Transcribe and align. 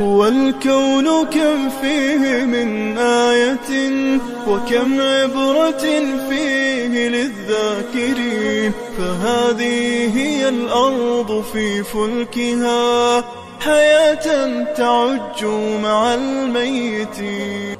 والكون 0.00 1.24
كم 1.24 1.70
فيه 1.82 2.44
من 2.44 2.98
آية 2.98 3.70
وكم 4.48 5.00
عبرة 5.00 5.84
فيه 6.28 7.08
للذاكرين 7.08 8.72
فهذه 8.98 10.16
هي 10.18 10.48
الأرض 10.48 11.44
في 11.52 11.82
فلكها 11.84 13.24
حياة 13.60 14.64
تعج 14.74 15.44
مع 15.82 16.14
الميتين 16.14 17.79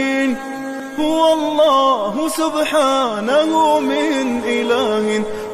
هو 1.01 1.33
الله 1.33 2.13
سبحانه 2.29 3.79
من 3.79 4.25
إله 4.57 5.05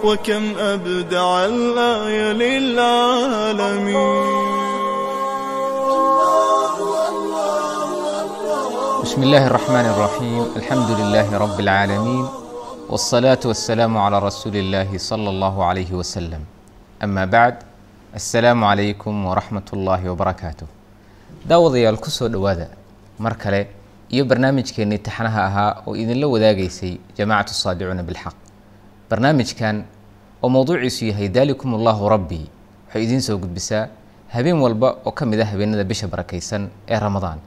وكم 0.04 0.44
أبدع 0.60 1.46
الآية 1.46 2.32
للعالمين 2.44 3.98
بسم 9.04 9.24
الله 9.24 9.48
الرحمن 9.48 9.86
الرحيم 9.94 10.44
الحمد 10.56 10.90
لله 11.00 11.38
رب 11.38 11.60
العالمين 11.60 12.26
والصلاة 12.90 13.40
والسلام 13.46 13.98
على 13.98 14.20
رسول 14.20 14.56
الله 14.56 14.98
صلى 14.98 15.30
الله 15.30 15.56
عليه 15.66 15.92
وسلم 15.94 16.42
أما 17.04 17.26
بعد 17.26 17.56
السلaamu 18.16 18.66
calaykum 18.66 19.16
waraxmat 19.30 19.66
ullaahi 19.76 20.08
wbarakaatu 20.10 20.66
daawadayaal 21.50 21.98
ku 22.04 22.10
soo 22.18 22.28
dhowaada 22.36 22.68
iyo 24.14 24.24
barnaamijkeennii 24.26 24.98
taxanaha 25.08 25.42
ahaa 25.50 25.72
oo 25.88 25.96
idinla 25.96 26.28
wadaagaysay 26.34 26.94
jamaacatu 27.18 27.54
saadicuuna 27.54 28.04
bilxaq. 28.04 28.36
Barnaamijkan 29.10 29.76
oo 30.44 30.50
mowduuciisu 30.50 31.06
yahay 31.12 31.28
daalikum 31.30 31.74
allahu 31.76 32.10
rabbii 32.10 32.46
waxay 32.88 33.04
idiin 33.04 33.22
soo 33.22 33.38
gudbisaa 33.38 33.88
habeen 34.34 34.60
walba 34.64 34.90
oo 35.06 35.12
ka 35.12 35.26
mid 35.26 35.40
ah 35.42 35.46
habeenada 35.52 35.84
bisha 35.84 36.08
barakaysan 36.08 36.70
ee 36.88 37.00
ramadaan. 37.00 37.40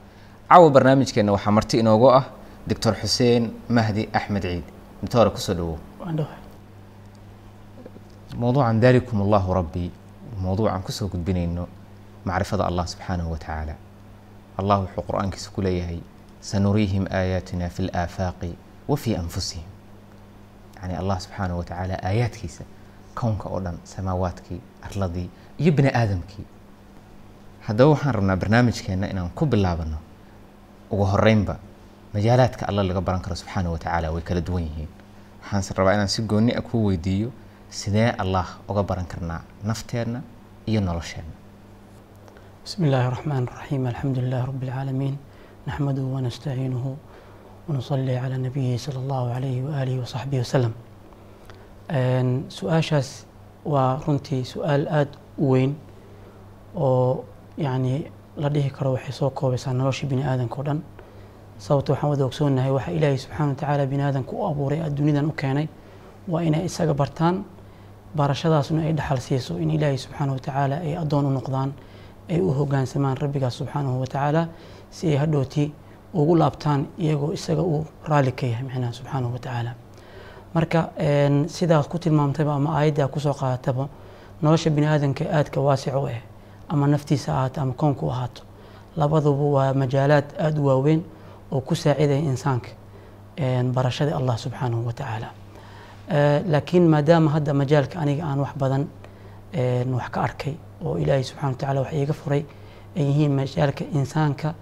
Caawa 0.49 0.69
barnaamijkeenna 0.69 1.31
waxaa 1.31 1.51
marti 1.51 1.79
inoogu 1.79 2.09
ah 2.19 2.23
doctor 2.67 2.93
xuseen 3.01 3.51
mahdi 3.69 4.09
axmed 4.13 4.43
ciid. 4.43 4.63
Doctore 5.01 5.29
ku 5.31 5.37
soo 5.37 5.53
dhawow 5.53 5.77
mowduucan 8.37 8.79
daalikum 8.81 9.21
allahu 9.21 9.53
rabbii 9.53 9.91
mowduucan 10.43 10.81
ku 10.85 10.91
soo 10.91 11.07
gudbinayno 11.11 11.67
macrifada 12.25 12.63
allah 12.69 12.85
subxaanahu 12.87 13.31
wa 13.33 13.37
tacaala 13.37 13.75
allah 14.59 14.77
wuxuu 14.83 15.03
qur'aankiisa 15.09 15.49
ku 15.51 15.61
leeyahay 15.61 15.99
sanuriihim 16.41 17.05
aayaatina 17.19 17.69
fi 17.69 17.81
laafaaqi 17.87 18.51
wa 18.87 18.97
fii 18.97 19.15
anfusihim 19.15 19.69
yani 20.81 20.95
allah 21.01 21.17
subxaanah 21.21 21.57
watacaala 21.57 21.95
aayaadkiisa 22.03 22.63
kownka 23.15 23.49
oo 23.49 23.59
dhan 23.59 23.77
samaawaadkii 23.83 24.61
arladii 24.81 25.29
iyo 25.57 25.71
bini 25.71 25.89
aadamkii 26.01 26.45
haddaba 27.67 27.89
waxaan 27.89 28.15
rabnaa 28.15 28.37
barnaamijkeenna 28.37 29.09
inaan 29.13 29.29
ku 29.29 29.45
bilaabano 29.45 29.97
ugu 30.91 31.05
horeynba 31.05 31.55
majaalaadka 32.13 32.67
alla 32.67 32.83
laga 32.83 33.01
baran 33.01 33.21
karo 33.21 33.35
subxaanah 33.35 33.71
wa 33.71 34.11
way 34.13 34.21
kala 34.21 34.41
duwan 34.41 34.63
yihiin 34.63 34.89
waxaanse 35.41 35.73
rabaa 35.77 35.93
inaan 35.93 36.07
si 36.07 36.21
goonni 36.21 36.53
a 36.55 36.61
kuu 36.61 36.85
weydiiyo 36.85 37.31
sidee 37.69 38.09
allah 38.23 38.47
uga 38.67 38.83
baran 38.83 39.05
karnaa 39.05 39.41
nafteenna 39.63 40.21
iyo 40.65 40.81
nolosheenna 40.81 41.35
bismi 42.63 42.87
illaahi 42.87 43.09
raxmaan 43.15 43.47
raxiim 43.47 43.85
alxamdu 43.87 44.21
lilahi 44.21 44.45
rabbi 44.45 44.65
alcaalamiin 44.69 45.17
نحمده 45.68 46.02
ونستعينه 46.14 46.84
ونصلي 47.68 48.16
على 48.24 48.36
نبيه 48.46 48.76
صلى 48.76 48.98
الله 49.02 49.24
عليه 49.36 49.56
وآله 49.66 49.94
وصحبه 50.02 50.38
وسلم 50.40 50.72
su-aashaas 52.56 53.08
waa 53.64 53.98
runtii 54.06 54.44
su-aal 54.44 54.86
aada 54.88 55.10
u 55.38 55.50
weyn 55.52 55.74
oo 56.76 57.24
yacni 57.58 58.06
la 58.36 58.48
dhihi 58.48 58.70
karo 58.70 58.92
waxay 58.92 59.12
soo 59.12 59.30
koobaysaa 59.30 59.72
nolosha 59.72 60.06
bini 60.06 60.22
aadanka 60.22 60.56
o 60.60 60.62
dhan 60.62 60.78
sababta 61.58 61.92
waxaan 61.92 62.10
wada 62.10 62.24
ogsoonahay 62.28 62.70
waxa 62.70 62.90
ilaahay 62.92 63.18
subxaana 63.18 63.48
wa 63.50 63.54
tacaala 63.56 63.86
bini 63.86 64.02
aadanka 64.02 64.32
u 64.32 64.46
abuuray 64.50 64.80
dunidan 64.90 65.26
u 65.26 65.32
keenay 65.32 65.68
waa 66.28 66.42
inay 66.42 66.64
isaga 66.64 66.94
bartaan 66.94 67.44
barashadaasna 68.16 68.82
ay 68.82 68.92
dhaxal 68.92 69.18
siiso 69.26 69.52
in 69.62 69.70
ilaahay 69.70 69.98
subxaana 69.98 70.32
wa 70.32 70.38
tacaala 70.38 70.76
ay 70.86 70.96
addoon 71.02 71.26
u 71.26 71.30
noqdaan 71.38 71.70
ay 72.30 72.40
u 72.40 72.50
hogaansamaan 72.58 73.16
rabbigaas 73.16 73.54
subxaanahu 73.60 74.00
wa 74.00 74.06
tacaala 74.06 74.42
si 74.91 75.07
ay 75.11 75.15
hadhooti 75.17 75.71
ugu 76.13 76.35
laabtaan 76.35 76.85
iyagoo 76.99 77.31
isaga 77.33 77.61
uu 77.61 77.85
raalli 78.09 78.31
ka 78.31 78.45
yahay 78.47 78.63
micnaha 78.63 78.93
subxaanahu 78.93 79.33
wa 79.33 79.39
tacaala. 79.39 79.71
Marka 80.53 80.79
sidaas 81.47 81.87
ku 81.87 81.97
tilmaamtayba 81.99 82.53
ama 82.55 82.69
aayaddaa 82.77 83.07
ku 83.07 83.19
soo 83.19 83.33
qaadataba 83.33 83.87
nolosha 84.41 84.69
bini 84.69 84.87
aadanka 84.87 85.23
aadka 85.37 85.61
waasic 85.61 85.95
u 85.95 86.07
ah 86.07 86.19
ama 86.69 86.87
naftiisa 86.87 87.31
ahaato 87.33 87.61
ama 87.61 87.73
koonku 87.73 88.09
ahaato 88.11 88.41
labaduba 88.97 89.43
waa 89.55 89.73
majaalaad 89.73 90.25
aada 90.39 90.59
u 90.61 90.65
waaweyn 90.65 91.01
oo 91.51 91.61
ku 91.61 91.75
saacidaya 91.75 92.19
insaanka 92.19 92.69
barashada 93.73 94.15
allah 94.19 94.37
subxaanahu 94.37 94.85
wa 94.87 94.93
tacaala. 94.93 95.29
Laakiin 96.51 96.87
maadaama 96.89 97.31
hadda 97.31 97.53
majaalka 97.53 97.99
aniga 97.99 98.23
aan 98.25 98.39
wax 98.39 98.53
badan 98.57 98.83
wax 99.95 100.09
ka 100.11 100.21
arkay 100.21 100.53
oo 100.85 100.97
ilaahay 100.97 101.23
subxana 101.23 101.49
wa 101.51 101.55
tacala 101.57 101.79
wax 101.81 101.93
iiga 101.93 102.13
furay 102.13 102.43
ay 102.97 103.03
yihiin 103.07 103.31
majaalka 103.31 103.83
insaanka 103.93 104.53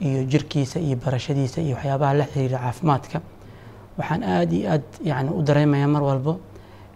iyo 0.00 0.24
jirkiisa 0.24 0.80
iyo 0.80 0.96
barashadiisa 0.96 1.60
iyo 1.60 1.74
waxyaabaha 1.76 2.14
la 2.14 2.24
xiriira 2.24 2.58
caafimaadka. 2.58 3.20
Waxaan 3.98 4.22
aada 4.22 4.54
iyo 4.56 4.70
aad 4.72 4.82
yani 5.04 5.30
u 5.30 5.42
dareemayaa 5.42 5.86
mar 5.88 6.02
walbo 6.02 6.40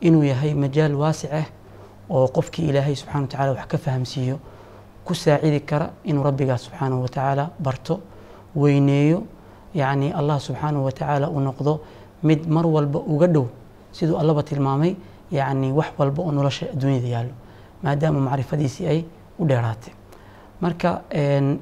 inuu 0.01 0.23
yahay 0.25 0.55
majaal 0.55 0.95
waasic 0.95 1.33
ah 1.33 1.47
oo 2.11 2.29
qofkii 2.29 2.69
ilaahay 2.69 2.95
subxana 2.97 3.23
wa 3.23 3.29
tacala 3.29 3.53
wax 3.53 3.67
ka 3.69 3.79
fahamsiiyo 3.79 4.37
ku 5.05 5.15
saacidi 5.15 5.61
kara 5.61 5.91
inuu 6.05 6.23
rabbigaas 6.25 6.63
subxaanahu 6.67 7.03
wa 7.03 7.09
tacaala 7.09 7.51
barto 7.59 8.01
weyneeyo 8.57 9.23
yacni 9.75 10.13
allah 10.13 10.41
subxaanahu 10.41 10.85
wa 10.85 10.93
tacaala 10.93 11.31
uu 11.31 11.41
noqdo 11.41 11.81
mid 12.23 12.47
mar 12.49 12.67
walba 12.67 12.99
uga 12.99 13.27
dhow 13.27 13.47
siduu 13.93 14.17
allaba 14.19 14.43
tilmaamay 14.43 14.95
yacni 15.31 15.73
wax 15.73 15.89
walba 15.99 16.23
oo 16.23 16.33
nolosha 16.33 16.67
adduunyada 16.73 17.09
yaallo 17.09 17.35
maadaama 17.83 18.21
macrifadiisii 18.21 18.87
ay 18.87 19.05
u 19.39 19.45
dheeraatay 19.47 19.93
marka 20.61 21.03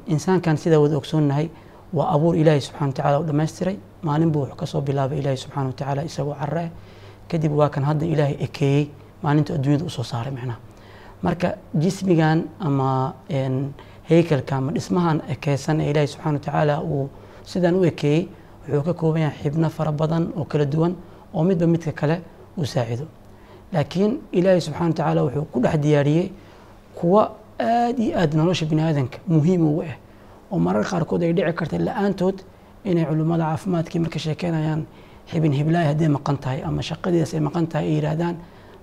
insaankan 0.07 0.57
sidaa 0.57 0.81
wada 0.81 0.97
ogsoonnahay 0.97 1.49
waa 1.93 2.09
abuur 2.15 2.37
ilaahay 2.37 2.61
subxana 2.61 2.87
wa 2.89 2.93
tacala 2.93 3.21
u 3.21 3.25
dhammaystiray. 3.25 3.77
Maalin 4.03 4.31
buu 4.31 4.41
wuxuu 4.41 4.57
ka 4.57 4.67
soo 4.67 4.81
bilaabay 4.81 5.19
ilaahay 5.19 5.37
subxana 5.37 5.67
wa 5.67 5.73
tacaala 5.73 6.03
isagoo 6.05 6.35
carre. 6.35 6.65
Ah 6.65 6.71
kadib 7.29 7.53
waa 7.53 7.69
kan 7.69 7.85
hadda 7.85 8.07
ilaahay 8.07 8.37
ekeeyey. 8.41 8.91
Maalintu 9.23 9.55
adduunyada 9.55 9.85
u 9.85 9.91
soo 9.91 10.03
saaray 10.03 10.33
macnaha 10.33 10.59
marka 11.23 11.49
jismigan 11.75 12.45
ama 12.61 13.15
heykalka 14.09 14.57
ama 14.57 14.73
dhismahan 14.73 15.21
ekeysan 15.35 15.81
ee 15.81 15.91
ilaahay 15.91 16.07
subxana 16.07 16.33
wa 16.39 16.41
tacaala 16.45 16.75
uu 16.83 17.09
sidan 17.45 17.75
u 17.75 17.85
ekeeyey 17.85 18.29
wuxuu 18.69 18.83
ka 18.85 18.95
kooban 18.95 19.23
yahay 19.23 19.39
xibno 19.43 19.69
fara 19.71 19.93
badan 19.93 20.33
oo 20.37 20.45
kala 20.45 20.65
duwan 20.65 20.95
oo 21.35 21.45
midba 21.45 21.67
midka 21.67 21.93
kale 21.93 22.21
uu 22.59 22.65
saacido. 22.65 23.07
Laakiin 23.73 24.13
ilaahay 24.33 24.61
subxana 24.61 24.89
wa 24.89 24.95
tacaala 24.95 25.21
wuxuu 25.27 25.45
ku 25.53 25.61
dhex 25.61 25.77
diyaariyey 25.85 26.31
kuwa 26.95 27.23
aada 27.61 28.03
iyo 28.03 28.19
aada 28.19 28.37
nolosha 28.37 28.67
bini 28.67 28.83
aadanka 28.83 29.19
muhiim 29.27 29.63
ugu 29.71 29.83
ah 29.83 29.97
oo 30.53 30.59
marar 30.59 30.85
qaarkood 30.85 31.23
ay 31.23 31.33
dhici 31.33 31.53
karta 31.53 31.79
la'aantood 31.79 32.37
inay 32.85 33.05
culimmada 33.05 33.45
caafimaadkii 33.45 33.99
marka 34.05 34.19
sheekeynayaan 34.19 34.87
xibin 35.31 35.53
hiblaay 35.53 35.87
hadday 35.91 36.09
maqan 36.09 36.37
tahay 36.39 36.63
ama 36.63 36.83
shaqadiidas 36.83 37.35
ay 37.35 37.41
maqan 37.41 37.67
tahay 37.67 37.87
ay 37.87 37.95
yidhaahdaan 37.97 38.37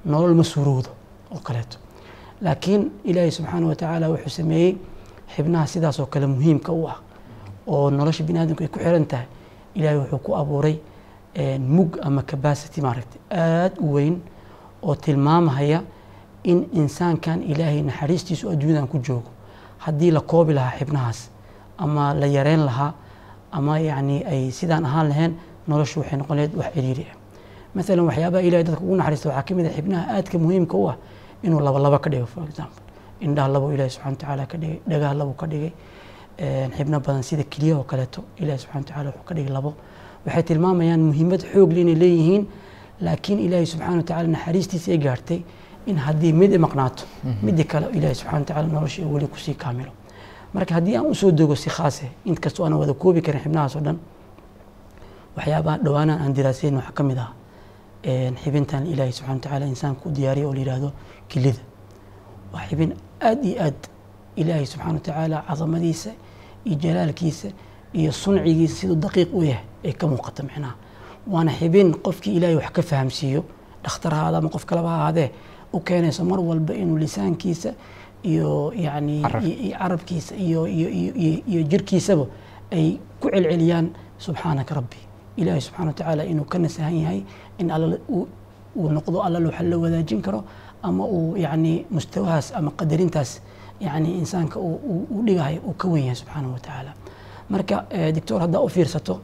nolol 0.05 0.33
ma 0.35 0.43
suurowdo 0.43 0.89
oo 1.31 1.39
kaleeto. 1.47 1.77
Laakiin 2.41 2.91
ilaahay 3.03 3.31
subxaana 3.31 3.67
wa 3.67 3.75
tacaala 3.75 4.09
wuxuu 4.09 4.29
sameeyey 4.29 4.77
xibnaha 5.35 5.65
sidaas 5.67 5.99
oo 5.99 6.05
kale 6.05 6.27
muhiimka 6.27 6.71
u 6.71 6.87
ah. 6.87 6.97
Oo 7.67 7.89
nolosha 7.89 8.23
bini 8.23 8.39
aadamku 8.39 8.63
ay 8.63 8.69
ku 8.69 8.79
xiran 8.79 9.05
tahay 9.05 9.25
ilaahay 9.75 9.97
wuxuu 9.99 10.19
ku 10.19 10.35
abuuray 10.35 10.75
mug 11.59 11.97
ama 12.03 12.21
capacity 12.21 12.81
maaragtay 12.81 13.21
aada 13.31 13.75
u 13.81 13.93
weyn 13.93 14.21
oo 14.83 14.95
tilmaamahaya 14.95 15.81
in 16.51 16.59
insaankan 16.81 17.41
ilaahay 17.51 17.81
naxariistiisu 17.89 18.49
adduunyadan 18.53 18.87
ku 18.87 18.97
joogo. 18.99 19.29
Haddii 19.85 20.11
la 20.11 20.21
koobi 20.21 20.53
lahaa 20.53 20.77
xibnahaas 20.79 21.29
ama 21.77 22.13
la 22.13 22.27
yareyn 22.27 22.63
lahaa 22.65 22.93
ama 23.51 23.79
yacni 23.79 24.23
ay 24.25 24.51
sidaan 24.51 24.85
ahaan 24.85 25.07
lahayn 25.09 25.31
noloshu 25.67 25.99
waxay 26.01 26.17
noqon 26.19 26.35
lahayd 26.37 26.53
wax 26.55 26.73
ciriiri 26.75 27.05
ah. 27.11 27.15
Maalan 27.75 28.05
waxyaabaha 28.09 28.41
ilahay 28.47 28.63
dadka 28.63 28.81
ugu 28.83 28.95
naxariista 28.95 29.29
waxaa 29.29 29.43
ka 29.47 29.53
mid 29.55 29.65
ah 29.65 29.73
xibnaha 29.77 30.03
aadka 30.15 30.37
muhiimka 30.43 30.75
u 30.77 30.87
ah 30.91 30.95
inuu 31.43 31.59
laba 31.59 31.99
ka 31.99 32.09
dhigo 32.09 32.25
for 32.25 32.43
example. 32.49 32.81
Indhaha 33.21 33.47
labo 33.53 33.71
ilahi 33.73 33.89
subxana 33.89 34.11
wa 34.11 34.17
tacaala 34.17 34.45
ka 34.51 34.57
dhigay 34.57 34.79
dhagaha 34.87 35.13
labo 35.19 35.33
ka 35.33 35.45
dhigay 35.47 35.71
een, 36.39 36.71
xibno 36.77 36.99
badan 36.99 37.23
sida 37.23 37.43
keliyaha 37.43 37.79
oo 37.79 37.83
kaleeto 37.83 38.21
ilahi 38.37 38.59
subxana 38.59 38.79
wa 38.81 38.87
tacala 38.89 39.09
wuxuu 39.09 39.25
ka 39.27 39.33
dhigay 39.35 39.53
labo. 39.57 39.71
Waxay 40.25 40.43
tilmaamayaan 40.43 41.01
muhiimad 41.09 41.41
xoog 41.51 41.71
leh 41.75 41.81
inay 41.81 41.95
leeyihiin 41.95 42.43
laakiin 43.01 43.39
ilaahi 43.39 43.65
subxana 43.65 43.97
wa 43.97 44.03
tacala 44.03 44.27
naxariistiisa 44.35 44.91
ay 44.91 44.97
gaartay 45.05 45.39
in 45.87 45.97
haddii 45.97 46.33
mid 46.33 46.51
maqnaato 46.65 47.03
midii 47.43 47.63
kale 47.65 47.85
ilaahi 47.97 48.15
subxana 48.15 48.39
wa 48.39 48.45
tacala 48.45 48.67
nolosha 48.67 49.05
weli 49.05 49.27
ku 49.27 49.37
sii 49.37 49.53
kaamilo. 49.55 49.91
Marka 50.53 50.73
haddii 50.75 50.95
aan 50.97 51.05
u 51.05 51.15
soo 51.15 51.31
dogo 51.31 51.55
si 51.55 51.69
khaase 51.69 52.05
inkastoo 52.25 52.63
aanan 52.65 52.79
wada 52.79 52.93
koobi 52.93 53.21
karin 53.21 53.41
xibnahaas 53.41 53.75
oo 53.75 53.81
dhan 53.81 53.97
waxyaabaha 55.37 55.77
dhowaanaan 55.83 56.21
aan 56.21 56.33
diraasayn 56.33 56.75
waxaa 56.75 56.91
ka 56.97 57.03
mid 57.03 57.17
ah 57.17 57.31
xibintan 58.43 58.85
ilaahi 58.87 59.11
subxana 59.11 59.33
wa 59.35 59.39
tacaala 59.41 59.65
insaanka 59.65 60.01
u 60.05 60.11
diyaariyay 60.11 60.47
oo 60.47 60.53
la 60.53 60.59
yidhaahdo 60.59 60.91
kilida 61.27 61.61
waa 62.53 62.63
xibin 62.69 62.93
aad 63.21 63.45
iyo 63.45 63.61
aad 63.65 63.79
ilaahi 64.35 64.65
subxana 64.65 64.93
wa 64.93 64.99
tacaala 64.99 65.43
cadamadiisa 65.47 66.09
iyo 66.65 66.75
jalaalkiisa 66.83 67.47
iyo 67.93 68.11
suncigiisa 68.11 68.75
siduu 68.75 68.95
daqiiq 68.95 69.29
u 69.33 69.43
yahay 69.43 69.63
ay 69.85 69.93
ka 69.93 70.07
muuqato 70.07 70.43
micnaha. 70.43 70.75
Waana 71.27 71.51
xibin 71.51 71.93
qofkii 72.05 72.35
ilaahay 72.37 72.55
wax 72.55 72.69
ka 72.71 72.81
fahamsiiyo 72.81 73.43
dhakhtar 73.83 74.13
ama 74.13 74.49
qof 74.49 74.65
kaleba 74.65 74.89
ha 74.89 74.95
ahaadee 75.01 75.29
u 75.73 75.79
keenayso 75.79 76.23
mar 76.25 76.39
walba 76.39 76.73
inuu 76.73 76.97
lisaankiisa 76.97 77.73
iyo 78.23 78.73
yani 78.75 79.21
carabkiisa 79.79 80.35
iyo 80.35 80.67
iyo 80.67 81.61
jirkiisaba 81.71 82.25
ay 82.71 82.97
ku 83.21 83.29
celceliyaan 83.29 83.89
subxaanaka 84.17 84.75
rabbi. 84.75 84.97
Ilaahi 85.37 85.61
subxana 85.61 85.87
wa 85.87 85.93
tacaala 85.93 86.23
inuu 86.25 86.45
ka 86.45 86.57
nasahan 86.59 86.95
yahay 86.95 87.21
in 87.59 87.71
uu 88.75 88.89
noqdo 88.89 89.21
alla 89.23 89.39
waxa 89.39 89.63
la 89.63 89.77
wadaajin 89.77 90.21
karo 90.21 90.43
ama 90.83 91.03
uu 91.05 91.37
yani 91.37 91.85
mustawahaas 91.91 92.51
ama 92.55 92.71
qadarintaas 92.71 93.41
yani 93.79 94.17
insaanka 94.19 94.59
uu 94.59 95.23
dhigahay 95.25 95.59
uu 95.59 95.73
ka 95.73 95.87
wen 95.87 96.03
yahay 96.03 96.15
subxaanahu 96.15 96.53
wa 96.53 96.59
tacaala. 96.59 96.91
Marka 97.49 97.85
eh, 97.89 98.13
doctor 98.15 98.39
haddaa 98.41 98.61
u 98.61 98.69
fiirsato 98.69 99.19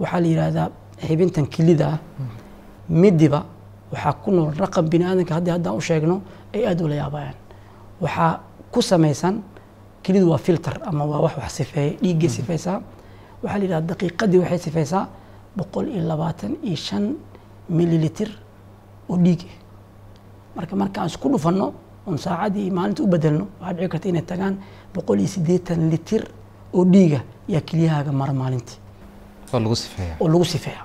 waxaa 0.00 0.20
la 0.20 0.26
yidhaahdaa 0.26 0.68
xibintan 1.06 1.46
kilida 1.46 1.86
ah 1.88 1.98
midiba 2.88 3.44
waxaa 3.92 4.12
ku 4.22 4.30
nool 4.30 4.52
raqam 4.62 4.88
bini 4.88 5.04
aadamka 5.04 5.34
haddii 5.34 5.50
haddaan 5.56 5.76
u 5.76 5.80
sheegno 5.80 6.16
ay 6.54 6.66
aad 6.66 6.80
ula 6.80 6.94
yaabayaan. 6.94 7.34
Waxaa 8.00 8.40
ku 8.72 8.80
samaysan 8.82 9.42
kelidu 10.02 10.26
waa 10.30 10.38
filter 10.38 10.74
ama 10.88 11.04
waa 11.04 11.20
wax 11.24 11.34
wax 11.38 11.52
sifeeya 11.58 11.92
dhiiggay 12.02 12.28
sifaysaa 12.28 12.78
waxaa 13.42 13.58
la 13.58 13.64
yidhahda 13.64 13.86
daqiiqadii 13.94 14.38
waxay 14.42 14.58
sifaysaa 14.58 15.04
boqol 15.56 15.86
iyo 15.88 16.02
labaatan 16.10 16.52
iyo 16.62 16.76
shan 16.76 17.04
mililitir 17.68 18.30
oo 19.08 19.16
dhiig. 19.16 19.40
Ah 19.46 20.56
marka 20.56 20.76
markaan 20.76 21.06
isku 21.06 21.28
dhufanno 21.32 21.66
oon 22.06 22.18
saacadii 22.18 22.70
maalinta 22.70 23.02
u 23.02 23.06
bedelno 23.06 23.44
waxaa 23.60 23.74
dhici 23.76 23.88
karta 23.92 24.08
inay 24.08 24.22
tagaan 24.22 24.54
boqol 24.94 25.18
iyo 25.18 25.28
siddeetan 25.34 25.90
litir 25.90 26.22
oo 26.72 26.84
dhiiga 26.84 27.20
yaa 27.48 27.60
keliyahaaga 27.68 28.12
mara 28.12 28.32
maalintii. 28.32 28.78
Oo 30.20 30.28
lagu 30.28 30.44
sifeeya 30.44 30.82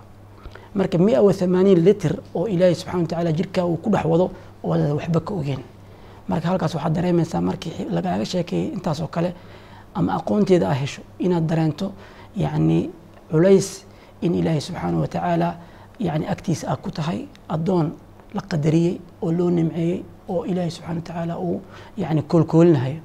marka 0.75 0.97
mia 0.97 1.21
wa 1.21 1.33
thamaaniin 1.33 1.79
litir 1.87 2.13
oo 2.35 2.47
ilaahay 2.47 2.75
subxana 2.75 3.01
wa 3.01 3.07
tacaala 3.07 3.31
jirkaa 3.39 3.65
uu 3.65 3.77
ku 3.83 3.89
dhex 3.89 4.05
wado 4.05 4.25
oo 4.63 4.73
aad 4.73 4.91
waxba 4.99 5.19
ka 5.27 5.33
ogeen 5.39 5.61
marka 6.29 6.47
halkaas 6.49 6.73
waxaad 6.75 6.93
dareemaysaa 6.97 7.41
markii 7.41 7.73
lagaaga 7.95 8.25
sheekeeyey 8.31 8.67
intaas 8.75 8.99
oo 9.01 9.07
kale 9.15 9.29
ama 9.93 10.11
aqoonteeda 10.19 10.67
aad 10.69 10.77
hesho 10.81 11.01
inaad 11.25 11.45
dareento 11.49 11.87
yacni 12.43 12.79
culays 13.31 13.85
in 14.21 14.35
ilaahay 14.35 14.61
subxaana 14.61 14.97
wa 15.03 15.07
tacaala 15.07 15.49
yani 15.99 16.25
agtiisa 16.33 16.67
aad 16.71 16.79
ku 16.85 16.91
tahay 16.91 17.19
addoon 17.55 17.87
la 18.35 18.41
qadariyey 18.51 18.95
oo 19.21 19.31
loo 19.31 19.49
nimceeyey 19.57 20.03
oo 20.29 20.41
ilaahay 20.45 20.71
subxana 20.71 20.95
wa 20.99 21.01
tacaala 21.07 21.33
uu 21.39 21.61
yani 21.97 22.21
koolkoolinahayo 22.31 22.99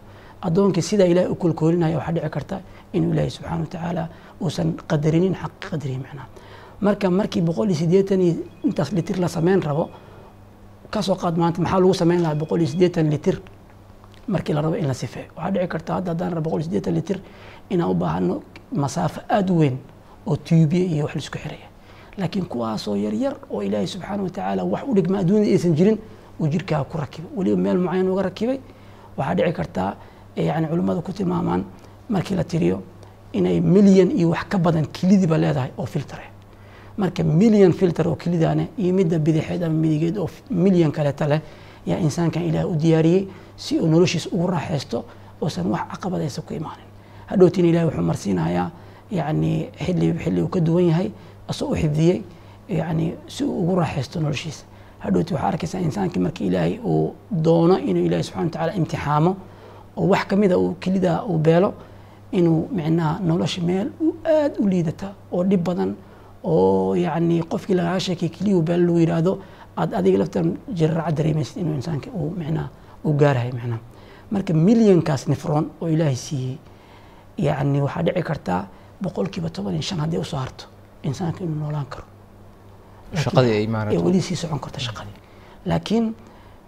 addoonkii 0.46 0.82
sidaa 0.82 1.06
ilaahay 1.12 1.30
u 1.30 1.34
koolkoolinayo 1.42 1.96
waxaa 1.98 2.12
dhici 2.16 2.30
karta 2.36 2.56
inuu 2.92 3.12
ilaahay 3.12 3.30
subxaana 3.30 3.60
wa 3.62 3.66
tacaala 3.74 4.08
uusan 4.42 4.68
qadarinin 4.90 5.34
xaqi 5.42 5.66
qadrihi 5.70 5.98
macnaha 6.04 6.26
marka 6.80 7.10
markii 7.10 7.42
boqol 7.42 7.68
iyo 7.68 7.76
siddeetan 7.76 8.20
iyo 8.20 8.34
intaas 8.64 8.92
litir 8.92 9.18
la 9.18 9.28
sameyn 9.28 9.60
rabo 9.60 9.90
ka 10.90 11.02
soo 11.02 11.14
qaad 11.14 11.36
maanta 11.36 11.60
maxaa 11.60 11.80
lagu 11.80 11.94
sameyn 11.94 12.22
lahaa 12.22 12.34
boqol 12.34 12.60
iyo 12.62 13.02
litir 13.10 13.40
markii 14.28 14.54
la 14.54 14.60
rabo 14.62 14.76
in 14.76 14.86
la 14.86 14.94
sifeeyo. 14.94 15.28
Waxaa 15.36 15.50
dhici 15.50 15.68
karta 15.68 15.94
hadda 15.94 16.10
haddaan 16.12 16.32
rabo 16.34 16.50
boqol 16.50 16.62
iyo 16.62 16.92
litir 16.92 17.20
inaan 17.70 17.90
u 17.90 17.94
baahano 17.94 18.42
masaafo 18.72 19.20
aada 19.28 19.52
weyn 19.52 19.76
oo 20.26 20.36
tuubiye 20.36 20.86
iyo 20.86 21.04
wax 21.04 21.14
la 21.14 21.20
isku 21.20 21.38
xiraya. 21.38 21.68
Laakiin 22.18 22.46
kuwaasoo 22.46 22.96
yaryar 22.96 23.36
oo 23.50 23.62
ilaahay 23.62 23.86
subxaana 23.86 24.22
wa 24.22 24.30
tacaala 24.30 24.64
wax 24.64 24.82
u 24.88 24.94
dhigma 24.94 25.18
adduunyada 25.18 25.50
aysan 25.52 25.74
jirin 25.74 25.98
uu 26.40 26.46
jirkaaga 26.48 26.84
ku 26.84 26.98
rakibay. 26.98 27.30
Weliba 27.36 27.56
meel 27.56 27.78
mucayan 27.78 28.08
uga 28.08 28.22
rakibay. 28.22 28.60
Waxaa 29.16 29.34
dhici 29.34 29.52
kartaa 29.52 29.96
eh, 30.36 30.46
yani 30.46 30.66
culimmadu 30.66 31.02
ku 31.02 31.12
tilmaamaan 31.12 31.64
markii 32.08 32.36
la 32.36 32.44
tiriyo 32.44 32.82
inay 33.32 33.60
milyan 33.60 34.10
iyo 34.10 34.30
wax 34.30 34.44
ka 34.48 34.58
badan 34.58 34.86
kilidiba 34.86 35.38
leedahay 35.38 35.70
oo 35.78 35.86
filter. 35.86 36.18
ah 36.18 36.29
marka 37.00 37.22
milyan 37.40 37.72
filter 37.80 38.06
oo 38.08 38.16
kelidaane 38.22 38.64
iyo 38.82 38.92
midda 38.98 39.18
bidixeed 39.26 39.62
ama 39.66 39.74
midigeed 39.84 40.16
oo 40.22 40.28
milyan 40.64 40.92
kaleeta 40.96 41.26
leh 41.32 41.40
yaa 41.90 41.98
insaankan 42.06 42.42
ilaah 42.48 42.66
u 42.72 42.74
diyaariyey 42.82 43.22
si 43.56 43.72
uu 43.80 43.86
noloshiisa 43.94 44.28
ugu 44.34 44.46
raaxaysto 44.54 44.98
oosan 45.42 45.66
wax 45.72 45.80
caqabad 45.92 46.20
aysan 46.26 46.44
ku 46.48 46.52
imaanin. 46.54 46.86
Hadhowtiin 47.30 47.66
ilahi 47.70 47.84
wuxuu 47.88 48.02
marsiinayaa 48.10 48.66
yani 49.18 49.52
xilli 49.84 50.08
xilli 50.24 50.40
uu 50.42 50.48
ka 50.54 50.60
duwan 50.66 50.84
yahay 50.90 51.08
asoo 51.50 51.68
u 51.72 51.76
xifdiyey 51.82 52.18
yani 52.68 53.06
si 53.34 53.44
uu 53.44 53.54
ugu 53.62 53.74
raaxaysto 53.80 54.20
noloshiisa. 54.20 54.64
Hadhowti 55.04 55.34
waxaa 55.34 55.48
arkaysaa 55.52 55.80
insaankii 55.88 56.20
markii 56.26 56.46
ilaahay 56.50 56.74
uu 56.84 57.14
doono 57.44 57.78
inuu 57.78 58.04
ilaahi 58.08 58.24
subxana 58.24 58.44
wa 58.44 58.50
tacaala 58.50 58.72
imtixaamo 58.80 59.32
oo 59.96 60.06
wax 60.12 60.24
ka 60.30 60.36
mida 60.36 60.58
uu 60.58 60.74
kelida 60.80 61.12
uu 61.24 61.38
beelo 61.38 61.70
inuu 62.38 62.68
micnaha 62.76 63.12
nolosha 63.28 63.62
meel 63.68 63.88
u 64.06 64.08
aad 64.36 64.52
u 64.62 64.68
liidata 64.68 65.08
oo 65.32 65.42
dhib 65.50 65.62
badan 65.68 65.90
oo 66.44 66.94
yani 66.94 67.42
qofkii 67.42 67.74
lagaga 67.74 68.00
sheekay 68.00 68.28
keliyuu 68.28 68.62
beelo 68.62 68.84
lagu 68.86 68.98
yidhaahdo 68.98 69.32
aad 69.76 69.94
adiga 69.94 70.18
laftan 70.18 70.56
jiraraca 70.78 71.12
dareemaysid 71.12 71.56
inuu 71.62 71.74
insaanka 71.74 72.10
uu 72.10 72.30
micnaha 72.40 72.68
uu 73.04 73.12
gaarahay 73.20 73.52
micnaha 73.52 73.80
marka 74.30 74.52
milyankaas 74.54 75.28
nifroon 75.28 75.70
oo 75.80 75.88
ilaahay 75.88 76.16
siiyey 76.16 76.56
yani 77.38 77.80
waxaa 77.80 78.02
dhici 78.02 78.22
kartaa 78.22 78.62
boqolkiiba 79.02 79.50
toban 79.50 79.72
iyo 79.74 79.82
shan 79.82 79.98
haddii 80.00 80.18
u 80.18 80.24
soo 80.24 80.38
harto 80.38 80.64
insaanka 81.02 81.44
inuu 81.44 81.56
noolaan 81.60 81.86
karo. 81.86 82.04
Weli 84.04 84.20
sii 84.22 84.36
socon 84.36 84.58
karta 84.60 84.80
shaqadii. 84.80 85.16
Laakiin 85.66 86.14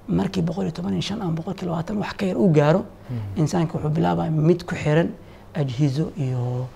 markii 0.09 0.43
boqol 0.43 0.63
iyo 0.65 0.73
toban 0.73 0.93
iyo 0.93 1.03
shan 1.03 1.21
ama 1.23 1.33
boqol 1.33 1.55
kiiba 1.55 1.71
labaatan 1.73 1.97
wax 1.99 2.13
ka 2.19 2.27
yar 2.27 2.37
uu 2.39 2.49
gaaro 2.53 2.85
insaanka 3.37 3.75
wuxuu 3.79 3.91
bilaabaya 3.91 4.31
mid 4.31 4.65
ku 4.65 4.75
xiran 4.75 5.09
ajhizo 5.55 6.11
iyo 6.17 6.67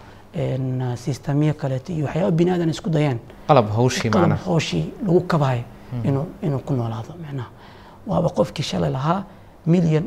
sistamiyo 0.97 1.55
kaleeto 1.55 1.93
iyo 1.93 2.05
waxyaaba 2.07 2.31
bini 2.31 2.51
aadan 2.51 2.69
isku 2.71 2.91
dayaan. 2.91 3.19
Qalab 3.49 3.67
hawshii 3.77 4.11
macnaha 4.11 4.45
hooshii 4.45 4.85
lagu 5.07 5.21
kabayo 5.21 5.63
inuu 6.05 6.27
inuu 6.43 6.59
ku 6.67 6.73
noolaado 6.75 7.13
micnaha 7.23 7.49
waaba 8.07 8.29
qofkii 8.29 8.63
shalay 8.71 8.91
lahaa 8.91 9.25
milyan 9.67 10.05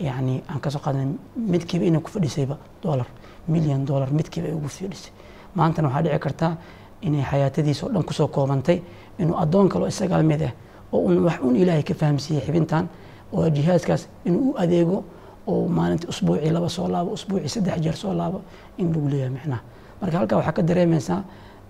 yani 0.00 0.42
aan 0.50 0.60
ka 0.60 0.70
soo 0.70 0.78
qaadanay 0.84 1.08
midkiiba 1.36 1.84
inay 1.84 2.00
ku 2.00 2.10
fadhisayba 2.10 2.56
dollar 2.82 3.06
milyan 3.48 3.84
dollar 3.86 4.10
midkiiba 4.10 4.48
ay 4.48 4.54
ugu 4.54 4.68
fadhisay 4.68 5.12
maantana 5.54 5.88
waxaa 5.88 6.02
dhici 6.02 6.18
kartaa 6.18 6.52
inay 7.02 7.22
xayaatadiisa 7.30 7.86
oo 7.86 7.92
dhan 7.92 8.02
ku 8.04 8.12
soo 8.12 8.28
koobantay 8.28 8.78
inuu 9.18 9.36
addoon 9.42 9.68
kaloo 9.68 9.88
isagaa 9.88 10.22
mid 10.22 10.42
ah 10.42 10.52
oo 10.92 11.00
un 11.08 11.18
wax 11.24 11.38
un 11.42 11.56
ilaahay 11.56 11.82
ka 11.82 11.94
fahamsiiyey 11.94 12.42
xibintan 12.46 12.88
oo 13.32 13.48
jihaaskaas 13.50 14.08
inuu 14.24 14.50
u 14.50 14.54
adeego 14.58 15.04
oo 15.46 15.68
maalintii 15.68 16.08
usbuucii 16.08 16.50
laba 16.50 16.68
soo 16.68 16.88
laabo 16.88 17.10
usbuucii 17.12 17.48
saddex 17.48 17.78
jeer 17.84 17.96
soo 17.96 18.12
laabo 18.14 18.42
in 18.78 18.92
lagu 18.92 19.08
leeyahay 19.08 19.30
micnaha. 19.36 19.60
Marka 20.00 20.18
halkaa 20.18 20.36
waxaa 20.36 20.52
ka 20.52 20.62
dareemaysaa 20.62 21.22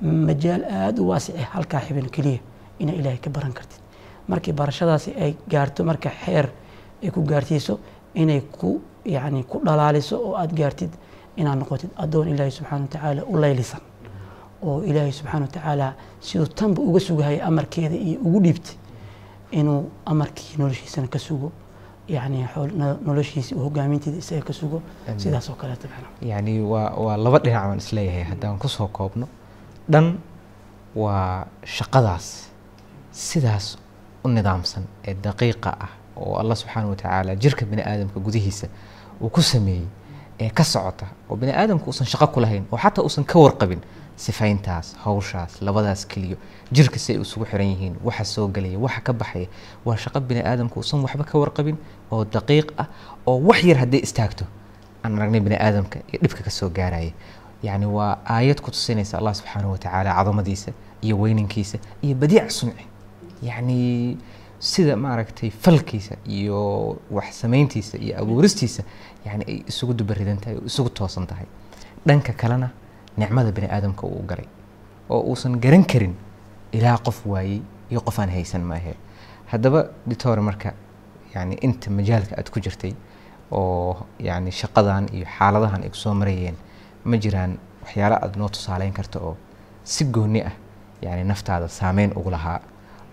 majaal 0.02 0.62
aada 0.64 1.02
u 1.02 1.08
waasic 1.08 1.34
ah 1.36 1.48
halkaa 1.54 1.80
xibin 1.80 2.08
keliya 2.10 2.40
inaa 2.78 2.94
ilaahay 2.94 3.18
ka 3.18 3.30
baran 3.30 3.52
kartid. 3.52 3.80
Markii 4.28 4.52
barashadaasi 4.52 5.10
ay 5.24 5.34
gaarto 5.50 5.84
marka 5.84 6.10
xeer 6.24 6.46
ay 7.02 7.10
ku 7.10 7.20
gaarsiiso 7.22 7.78
inay 8.14 8.40
ku 8.40 8.80
yani 9.04 9.44
ku 9.44 9.60
dhalaaliso 9.64 10.16
oo 10.26 10.34
aada 10.36 10.54
gaartid 10.54 10.90
inaad 11.36 11.58
noqotid 11.58 11.90
addoon 11.96 12.28
ilaahay 12.28 12.50
subxaana 12.50 12.82
wa 12.84 12.88
tacaala 12.88 13.22
u 13.28 13.36
laylisan 13.40 13.80
oo 14.62 14.82
ilaahay 14.82 15.12
subxaana 15.12 15.44
wa 15.46 15.52
tacaala 15.52 15.94
siduu 16.20 16.46
tanba 16.46 16.82
uga 16.82 17.00
sugahaya 17.00 17.44
amarkeeda 17.46 17.94
iyo 17.96 18.18
ugu 18.26 18.40
dhiibtay 18.40 18.74
inuu 19.50 19.82
amarkii 20.06 20.56
noloshiisana 20.58 21.06
ka 21.08 21.18
sugo 21.18 21.52
yani 22.08 22.46
noloshiisa 23.06 23.56
hogaaminteeda 23.56 24.18
isaga 24.18 24.42
ka 24.48 24.52
sugo 24.52 24.78
sidaas 25.16 25.50
oo 25.50 25.56
kaleeta 25.60 25.88
macnaha 25.88 26.12
yacni 26.30 26.60
waa 26.72 26.90
waa 27.04 27.16
laba 27.24 27.38
dhinac 27.44 27.62
baan 27.68 27.78
is 27.78 27.92
leeyahay 27.92 28.24
haddaan 28.30 28.58
ku 28.58 28.68
soo 28.68 28.88
koobno 28.88 29.26
dhan 29.92 30.06
waa 30.94 31.46
shaqadaas 31.76 32.26
sidaas 33.12 33.78
u 34.24 34.28
nidaamsan 34.28 34.82
ee 35.08 35.14
daqiiqa 35.24 35.70
ah 35.86 35.90
oo 36.16 36.34
allah 36.40 36.56
subxaana 36.56 36.88
wa 36.88 36.96
tacaala 36.96 37.34
jirka 37.42 37.66
bini 37.66 37.82
aadamka 37.82 38.20
gudihiisa 38.20 38.66
uu 39.20 39.28
ku 39.28 39.42
sameeyey 39.42 39.86
ee 40.40 40.50
ka 40.50 40.64
socota 40.64 41.06
oo 41.30 41.36
bini 41.36 41.52
aadamka 41.52 41.86
uusan 41.86 42.06
shaqo 42.06 42.26
ku 42.34 42.40
lahayn 42.40 42.64
oo 42.72 42.78
xataa 42.78 43.02
uusan 43.04 43.24
ka 43.24 43.38
warqabin 43.38 43.80
sifayntaas 44.16 44.96
hawshaas 45.04 45.62
labadaas 45.62 46.06
keliyo 46.06 46.36
jirka 46.72 46.98
si 46.98 47.12
ay 47.12 47.20
isugu 47.20 47.44
xiran 47.46 47.66
yihiin 47.72 47.94
waxa 48.04 48.24
soo 48.24 48.48
gelaya 48.48 48.78
waxa 48.78 49.00
ka 49.00 49.12
baxaya 49.12 49.46
waa 49.84 49.96
shaqo 49.96 50.20
bini 50.20 50.40
aadamka 50.40 50.76
uusan 50.80 51.00
waxba 51.04 51.24
ka 51.24 51.38
warqabin 51.38 51.76
oo 52.10 52.24
daqiiq 52.24 52.72
ah 52.78 52.86
oo 53.26 53.38
wax 53.48 53.64
yar 53.64 53.78
hadday 53.78 54.00
istaagto 54.00 54.44
aan 55.04 55.18
aragnay 55.18 55.40
bani 55.40 55.56
aadamka 55.56 55.98
iyo 56.12 56.18
dhibka 56.22 56.42
ka 56.42 56.50
soo 56.50 56.68
gaaraya. 56.70 57.12
Yacni 57.62 57.86
waa 57.86 58.18
aayad 58.28 58.60
ku 58.60 58.70
tusinaysa 58.70 59.18
allah 59.18 59.34
subxaanahu 59.34 59.72
watacaala 59.72 60.12
cadamadiisa 60.14 60.72
iyo 61.02 61.16
weyninkiisa 61.20 61.78
iyo 62.02 62.14
badiic 62.14 62.50
sunci 62.50 62.84
yacni 63.42 64.16
sida 64.58 64.96
maaragtay 64.96 65.50
falkiisa 65.50 66.16
iyo 66.26 66.96
wax 67.10 67.40
samayntiisa 67.40 67.98
iyo 67.98 68.18
abuuristiisa 68.22 68.82
yani 69.26 69.44
ay 69.48 69.58
isugu 69.68 69.92
dubaridan 69.94 70.38
tahay 70.38 70.56
oo 70.56 70.66
isugu 70.66 70.88
toosan 70.90 71.26
tahay 71.26 71.46
dhanka 72.06 72.32
kalena 72.32 72.70
nicmada 73.16 73.52
bani 73.52 73.68
aadamka 73.70 74.06
uu 74.06 74.22
galay 74.30 74.46
oo 75.10 75.20
uusan 75.30 75.60
garan 75.60 75.84
karin 75.84 76.14
ilaa 76.72 76.98
qof 77.06 77.26
waayey 77.26 77.60
iyo 77.90 78.00
qof 78.00 78.18
aan 78.18 78.30
haysan 78.30 78.62
maahe. 78.62 78.94
Haddaba 79.46 79.80
ditore 80.06 80.40
marka 80.42 80.72
yani 81.34 81.54
inta 81.62 81.90
majaalka 81.90 82.34
aad 82.38 82.48
ku 82.50 82.60
jirtay 82.60 82.92
oo 83.50 83.96
yani 84.18 84.50
shaqadan 84.52 85.06
iyo 85.12 85.26
xaaladahan 85.38 85.82
ay 85.82 85.88
ku 85.90 85.96
soo 85.96 86.14
marayeen 86.14 86.56
ma 87.04 87.16
jiraan 87.16 87.58
waxyaala 87.82 88.16
aad 88.24 88.36
noo 88.36 88.48
tusaaleyn 88.48 88.92
karta 88.92 89.18
oo 89.20 89.36
si 89.84 90.04
gooni 90.04 90.40
ah 90.42 90.52
yani 91.02 91.24
naftaada 91.24 91.68
saameyn 91.68 92.10
ugu 92.18 92.30
lahaa 92.30 92.60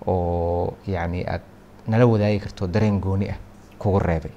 oo 0.07 0.73
yani 0.87 1.23
aad 1.33 1.41
nala 1.87 2.05
wadaagi 2.05 2.39
karto 2.39 2.67
dareen 2.67 2.99
gooni 2.99 3.29
ah 3.29 3.37
kugu 3.79 3.99
reebay? 3.99 4.31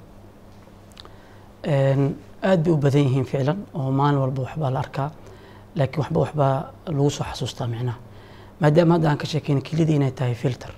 Aad 2.43 2.59
bay 2.63 2.73
u 2.73 2.77
badan 2.77 3.01
yihiin 3.07 3.25
ficlan 3.25 3.59
oo 3.73 3.91
maalin 3.91 4.19
walba 4.19 4.41
waxbaa 4.45 4.69
la 4.71 4.79
arkaa 4.79 5.09
laakiin 5.75 5.99
waxba 6.03 6.19
waxbaa 6.19 6.71
lagu 6.87 7.09
soo 7.09 7.23
xasuustaa 7.23 7.67
micnaha. 7.67 7.97
Maadaama 8.59 8.93
hadda 8.95 9.09
aan 9.09 9.17
ka 9.17 9.25
sheekeyna 9.25 9.61
kelidii 9.61 9.95
inay 9.95 10.11
tahay 10.11 10.33
filter 10.35 10.71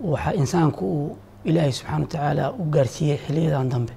waxaa 0.00 0.32
insaanku 0.32 0.84
uu 0.84 1.16
ilaahay 1.44 1.72
subxaana 1.72 2.00
wa 2.04 2.06
tacaala 2.08 2.52
u 2.52 2.64
gaarsiiyey 2.70 3.18
xiliyadan 3.26 3.68
dambe 3.70 3.92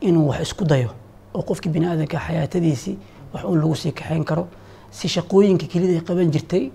inuu 0.00 0.28
wax 0.28 0.40
isku 0.42 0.64
dayo 0.64 0.90
oo 1.34 1.42
qofkii 1.42 1.70
bini 1.72 1.86
aadanka 1.86 2.18
xayaatadiisii 2.18 2.98
wax 3.32 3.44
un 3.44 3.58
lagu 3.60 3.74
sii 3.74 3.92
kaxayn 3.92 4.24
karo 4.24 4.48
si 4.90 5.08
shaqooyinka 5.08 5.66
kelida 5.66 6.00
qaban 6.00 6.30
jirtay 6.30 6.70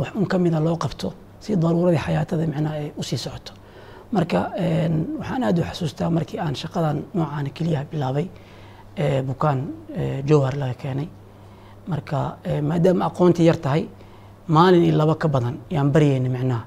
wax 0.00 0.10
un 0.14 0.26
ka 0.26 0.38
mida 0.38 0.60
loo 0.60 0.76
qabto 0.76 1.12
si 1.40 1.56
daruuradii 1.56 1.98
xayaatada 2.06 2.46
micnaha 2.46 2.74
ay 2.74 2.92
u 2.96 3.02
sii 3.02 3.16
socoto. 3.18 3.52
Marka 4.12 4.50
waxaan 5.18 5.42
aad 5.44 5.58
u 5.58 5.62
xasuustaa 5.62 6.10
markii 6.10 6.38
aan 6.40 6.54
shaqadan 6.56 7.02
noocaan 7.14 7.50
keliyaha 7.56 7.84
bilaabay 7.92 8.26
bukaan 9.26 9.58
jowhar 10.28 10.54
laga 10.56 10.74
keenay 10.74 11.08
marka 11.90 12.18
maadaama 12.68 13.04
aqoontii 13.10 13.46
yar 13.50 13.58
tahay 13.64 13.82
maalin 14.54 14.82
iyo 14.86 14.94
laba 15.00 15.14
ka 15.22 15.28
badan 15.34 15.56
yaan 15.74 15.88
baryayna 15.94 16.28
micnaha. 16.36 16.62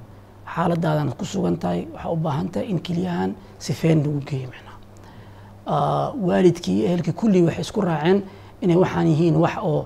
Xaaladaadan 0.53 1.09
ku 1.19 1.25
sugan 1.25 1.55
tahay 1.63 1.79
waxaa 1.93 2.11
u 2.11 2.17
baahan 2.25 2.47
tahay 2.53 2.67
in 2.71 2.79
keliyahan 2.85 3.31
sifeyn 3.65 3.99
lagu 4.03 4.19
geeyo 4.29 4.47
micnaha. 4.53 4.77
Waalidkii 6.27 6.77
iyo 6.79 6.85
ehelkii 6.87 7.11
kullii 7.13 7.43
waxay 7.47 7.61
isku 7.61 7.81
raaceen 7.81 8.23
inay 8.61 8.75
waxaan 8.83 9.07
yihiin 9.07 9.35
wax 9.43 9.55
oo 9.61 9.85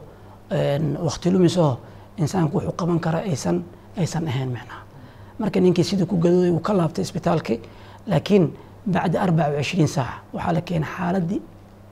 waqti 1.08 1.30
lumisaho 1.32 1.78
insaanku 2.18 2.58
wuxuu 2.58 2.72
qaban 2.80 3.00
kara 3.00 3.20
aysan 3.20 3.64
aysan 3.98 4.28
ahayn 4.28 4.50
micnaha. 4.50 4.82
Marka 5.40 5.60
ninkii 5.60 5.84
sidii 5.84 6.06
ku 6.06 6.16
gadooday 6.18 6.50
uu 6.52 6.60
ka 6.60 6.74
laabtay 6.74 7.04
isbitaalki 7.04 7.56
laakiin 8.08 8.46
bacda 8.94 9.22
arbaca 9.22 9.50
wa 9.56 9.62
cishriin 9.64 9.88
saaca 9.88 10.22
waxaa 10.34 10.54
la 10.54 10.62
keenay 10.62 10.90
xaaladii 10.98 11.42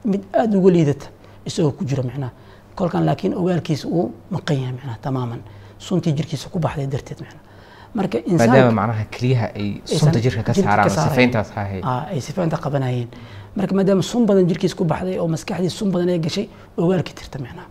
mid 0.05 0.21
aada 0.33 0.57
uga 0.57 0.71
liidata 0.71 1.07
isagoo 1.45 1.71
ku 1.77 1.83
jira 1.85 2.03
micnaha 2.03 2.31
kolkan 2.75 3.05
laakiin 3.05 3.33
ogaalkiisa 3.41 3.87
uu 3.87 4.05
maqan 4.31 4.57
yahay 4.61 4.73
micnaha 4.77 4.97
tamaaman. 5.01 5.41
Suntii 5.77 6.13
jirkiisa 6.17 6.49
ku 6.49 6.59
baxday 6.59 6.87
darteed 6.87 7.19
micnaha 7.21 7.43
marka 7.97 8.17
maadaama 8.39 8.71
macnaha 8.79 9.03
keliyaha 9.13 9.47
ay 9.59 9.67
sunta 9.99 10.19
jirka 10.25 10.43
ka 10.47 10.53
saaraan 10.53 10.89
sifayntaas 10.89 11.49
hahay 11.55 11.81
ay 12.13 12.19
sifaynta 12.21 12.57
qabanayeen. 12.65 13.09
Marka 13.55 13.73
maadaama 13.75 14.03
sun 14.11 14.25
badan 14.25 14.47
jirkiisa 14.49 14.75
ku 14.75 14.83
baxday 14.85 15.17
oo 15.19 15.27
maskaxdii 15.27 15.69
sun 15.79 15.91
badan 15.91 16.09
ay 16.09 16.19
gashay 16.19 16.45
ogaalkii 16.77 17.15
tirta 17.19 17.37
micnaha 17.39 17.67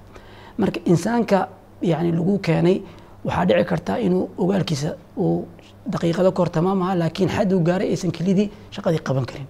marka 0.59 0.79
insaanka 0.93 1.49
yani 1.83 2.13
lagu 2.13 2.39
keenay 2.39 2.77
waxaa 3.25 3.45
dhici 3.49 3.65
karta 3.71 3.93
inuu 4.07 4.31
ogaalkiisa 4.39 4.91
uu 5.17 5.47
daqiiqado 5.93 6.31
kahor 6.37 6.49
tamaamaha 6.57 6.95
laakiin 7.03 7.29
xad 7.37 7.53
uu 7.53 7.61
gaaray 7.69 7.89
aysan 7.95 8.13
kelidii 8.17 8.49
shaqadii 8.75 9.03
qaban 9.09 9.27
karin 9.31 9.47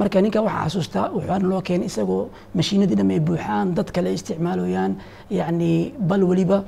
marka 0.00 0.18
ninka 0.24 0.40
waxaa 0.46 0.64
xasuustaa 0.68 1.04
waxaana 1.16 1.46
loo 1.50 1.60
keenay 1.66 1.86
isagoo 1.90 2.22
mashiinadii 2.58 2.96
dham 3.00 3.10
ay 3.14 3.20
buuxaan 3.28 3.66
dad 3.76 3.88
kale 3.94 4.08
isticmaalayaan 4.16 4.92
yacni 5.38 5.70
bal 6.08 6.22
weliba 6.30 6.58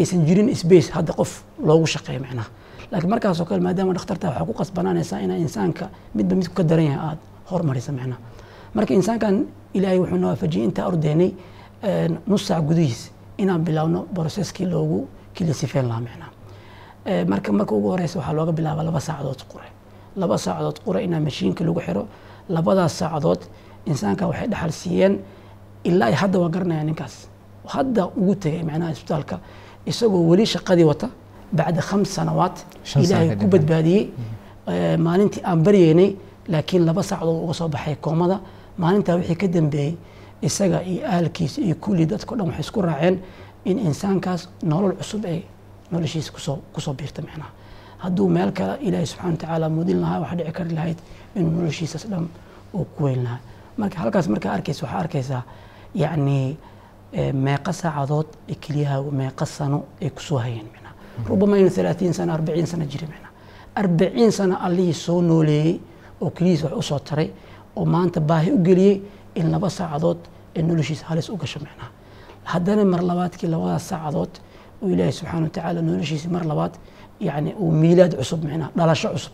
aysan 0.00 0.20
jirin 0.26 0.48
space 0.62 0.88
hadda 0.96 1.12
qof 1.20 1.30
loogu 1.68 1.86
shaqeeyo 1.94 2.20
micnaha 2.24 2.48
laakiin 2.90 3.10
markaasoo 3.14 3.46
kale 3.50 3.60
maadaama 3.66 3.92
dhakhtarta 3.96 4.26
waxaa 4.28 4.46
ku 4.48 4.52
qasbanaanaysaa 4.60 5.18
inaa 5.26 5.38
insaanka 5.46 5.84
midba 6.16 6.34
midku 6.38 6.54
ka 6.58 6.62
daran 6.70 6.86
yahay 6.90 7.00
aada 7.08 7.20
hormarisa 7.50 7.90
micnaha 7.98 8.18
marka 8.76 8.92
insaankan 9.00 9.34
ilaahay 9.76 9.98
wuxuu 10.02 10.18
na 10.22 10.26
waafajiyey 10.30 10.64
intaa 10.68 10.86
ordeynay 10.90 11.30
nus 12.30 12.42
saac 12.48 12.62
gudihiis 12.68 13.00
inaan 13.42 13.60
bilaabno 13.66 14.00
broseskii 14.14 14.66
loogu 14.74 14.98
kili 15.34 15.54
sifeyn 15.60 15.86
lahaa 15.90 16.00
micnaha 16.06 16.30
marka 17.32 17.48
marka 17.58 17.72
ugu 17.78 17.88
horeysa 17.94 18.16
waxaa 18.18 18.34
looga 18.38 18.52
bilaaba 18.58 18.82
laba 18.88 19.00
saacadood 19.06 19.42
qure. 19.52 19.68
Laba 20.20 20.36
saacadood 20.44 20.78
qure 20.84 20.98
inaa 21.06 21.20
mashiinka 21.26 21.64
lagu 21.64 21.80
xiro 21.86 22.02
labadaas 22.48 22.98
saacadood 22.98 23.40
insaanka 23.86 24.26
waxay 24.26 24.48
dhaxal 24.48 24.72
siiyeen 24.72 25.14
ilaa 25.84 26.06
ay 26.08 26.14
hadda 26.14 26.38
waa 26.38 26.48
garanaya 26.48 26.84
ninkaas. 26.84 27.14
Hadda 27.66 28.06
ugu 28.06 28.34
tegay 28.34 28.62
macnaha 28.62 28.90
isbitaalka 28.92 29.36
isagoo 29.86 30.22
weli 30.30 30.46
shaqadii 30.46 30.84
wata 30.84 31.08
bacda 31.52 31.82
khams 31.82 32.08
sanawaat 32.16 32.56
ilaahay 33.04 33.36
ku 33.36 33.46
badbaadiyey. 33.46 34.04
Maalintii 34.98 35.42
aan 35.44 35.62
baryeynay 35.64 36.16
laakiin 36.48 36.84
laba 36.86 37.02
saacadood 37.02 37.44
uga 37.44 37.54
soo 37.54 37.68
baxay 37.68 37.96
koomada. 37.96 38.40
Maalintaa 38.78 39.16
wixii 39.16 39.36
ka 39.36 39.46
dambeeyey 39.48 39.96
isaga 40.42 40.82
iyo 40.82 41.06
ahalkiisa 41.06 41.60
iyo 41.60 41.74
kulli 41.74 42.06
dadko 42.06 42.36
dhan 42.36 42.46
waxay 42.48 42.60
isku 42.60 42.82
raaceen 42.82 43.18
in 43.64 43.78
insaankaas 43.78 44.48
nolol 44.62 44.92
cusub 45.00 45.24
ay 45.24 45.42
noloshiisa 45.92 46.32
ku 46.32 46.40
soo 46.40 46.58
ku 46.72 46.80
soo 46.80 46.94
biirta 46.94 47.22
micnaha 47.22 47.50
hadduu 48.02 48.28
meel 48.36 48.50
kale 48.58 48.74
ilaahay 48.86 49.06
subxana 49.12 49.30
watacaala 49.32 49.66
mudin 49.76 49.98
lahaa 50.02 50.20
waxaa 50.22 50.36
dhici 50.38 50.52
kari 50.58 50.74
lahayd 50.78 50.98
inuu 51.36 51.50
noloshiisas 51.56 52.04
dhan 52.10 52.24
uu 52.74 52.84
ku 52.96 53.00
weyn 53.04 53.22
lahaa. 53.26 53.40
Marka 53.78 53.96
halkaas 54.02 54.26
markaa 54.34 54.52
arkaysa 54.56 54.82
waxaa 54.86 55.00
arkaysaa 55.04 55.42
yacni 56.02 56.38
meeqa 57.46 57.72
saacadood 57.80 58.26
ee 58.52 58.54
keliyahaagu 58.64 59.10
meeqa 59.20 59.46
sano 59.56 59.78
ay 60.02 60.10
ku 60.10 60.20
soo 60.28 60.38
hayeen 60.44 60.66
micnaha 60.74 60.94
rubama 61.28 61.54
inuu 61.58 61.70
halaatiin 61.76 62.14
sano 62.18 62.32
arbaciin 62.36 62.66
sano 62.72 62.84
jiri 62.92 63.06
micnaha 63.12 63.32
arbaciin 63.80 64.32
sano 64.38 64.54
allihii 64.66 64.94
soo 65.04 65.20
nooleeyey 65.30 65.74
oo 66.20 66.30
keliyiis 66.36 66.62
wax 66.64 66.72
u 66.80 66.82
soo 66.82 66.98
taray 67.08 67.28
oo 67.76 67.84
maanta 67.94 68.20
baahi 68.20 68.50
u 68.56 68.58
geliyey 68.68 68.94
in 69.34 69.46
laba 69.54 69.68
saacadood 69.78 70.18
ee 70.56 70.62
noloshiisa 70.62 71.04
halis 71.10 71.28
u 71.28 71.36
gasho 71.42 71.58
micnaha 71.60 71.90
haddana 72.52 72.84
mar 72.92 73.00
labaadkii 73.10 73.48
labadaas 73.54 73.84
saacadood 73.88 74.32
uu 74.82 74.88
ilaahay 74.94 75.12
subxaana 75.18 75.44
watacaala 75.46 75.80
noloshiisi 75.88 76.28
mar 76.34 76.44
labaad 76.50 76.72
yani 77.28 77.50
uu 77.62 77.70
miilaad 77.82 78.12
cusub 78.20 78.40
micnaha 78.44 78.70
dhalasho 78.76 79.08
cusub. 79.14 79.32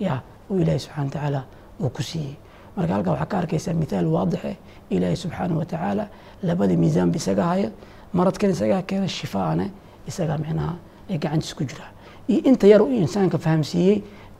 Ya 0.00 0.14
uu 0.50 0.56
ilaahay 0.62 0.78
subxana 0.78 1.04
watacaala 1.04 1.40
uu 1.80 1.88
ku 1.96 2.02
siiyey. 2.02 2.34
Marka 2.76 2.92
halkaa 2.94 3.10
waxaa 3.12 3.26
ka 3.32 3.36
arkaysaa 3.38 3.74
mithaal 3.82 4.06
waadixe 4.16 4.52
ilaahay 4.90 5.16
subxaana 5.16 5.54
watacaala 5.60 6.04
labadii 6.42 6.76
miisaanba 6.82 7.16
isaga 7.16 7.44
haya 7.50 7.68
maradkan 8.12 8.50
isagaa 8.50 8.82
keena 8.88 9.08
shifaane 9.08 9.66
isagaa 10.10 10.38
micnaha 10.38 10.74
ay 11.10 11.18
gacantiis 11.18 11.54
ku 11.58 11.64
jiraa 11.70 11.90
iyo 12.28 12.40
inta 12.50 12.66
yar 12.72 12.82
uu 12.82 12.92
insaanka 13.04 13.38
fahamsiiyey 13.38 13.96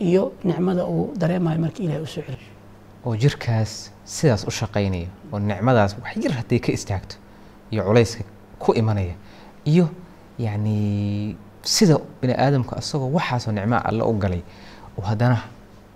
iyo 0.08 0.22
nicmada 0.44 0.84
uu 0.86 1.12
dareemayo 1.20 1.58
marka 1.64 1.82
ilahay 1.82 2.02
u 2.02 2.06
soo 2.06 2.22
celiyo 2.26 2.50
oo 3.06 3.16
jirkaas 3.22 3.72
sidaas 4.04 4.42
u 4.48 4.50
shaqaynaya 4.50 5.08
oo 5.32 5.38
nicmadaas 5.38 5.96
wax 6.02 6.16
yar 6.24 6.32
hadday 6.38 6.58
ka 6.58 6.70
istaagto 6.72 7.16
iyo 7.72 7.82
culayska 7.88 8.24
ku 8.58 8.70
imanaya 8.80 9.14
iyo 9.72 9.86
yacni 10.38 11.36
sida 11.64 11.98
bini 12.20 12.34
aadamku 12.44 12.74
asagoo 12.80 13.10
waxaasoo 13.16 13.52
nicmaa 13.52 13.82
alla 13.88 14.04
u 14.04 14.12
galay 14.22 14.42
oo 14.98 15.04
haddana 15.10 15.38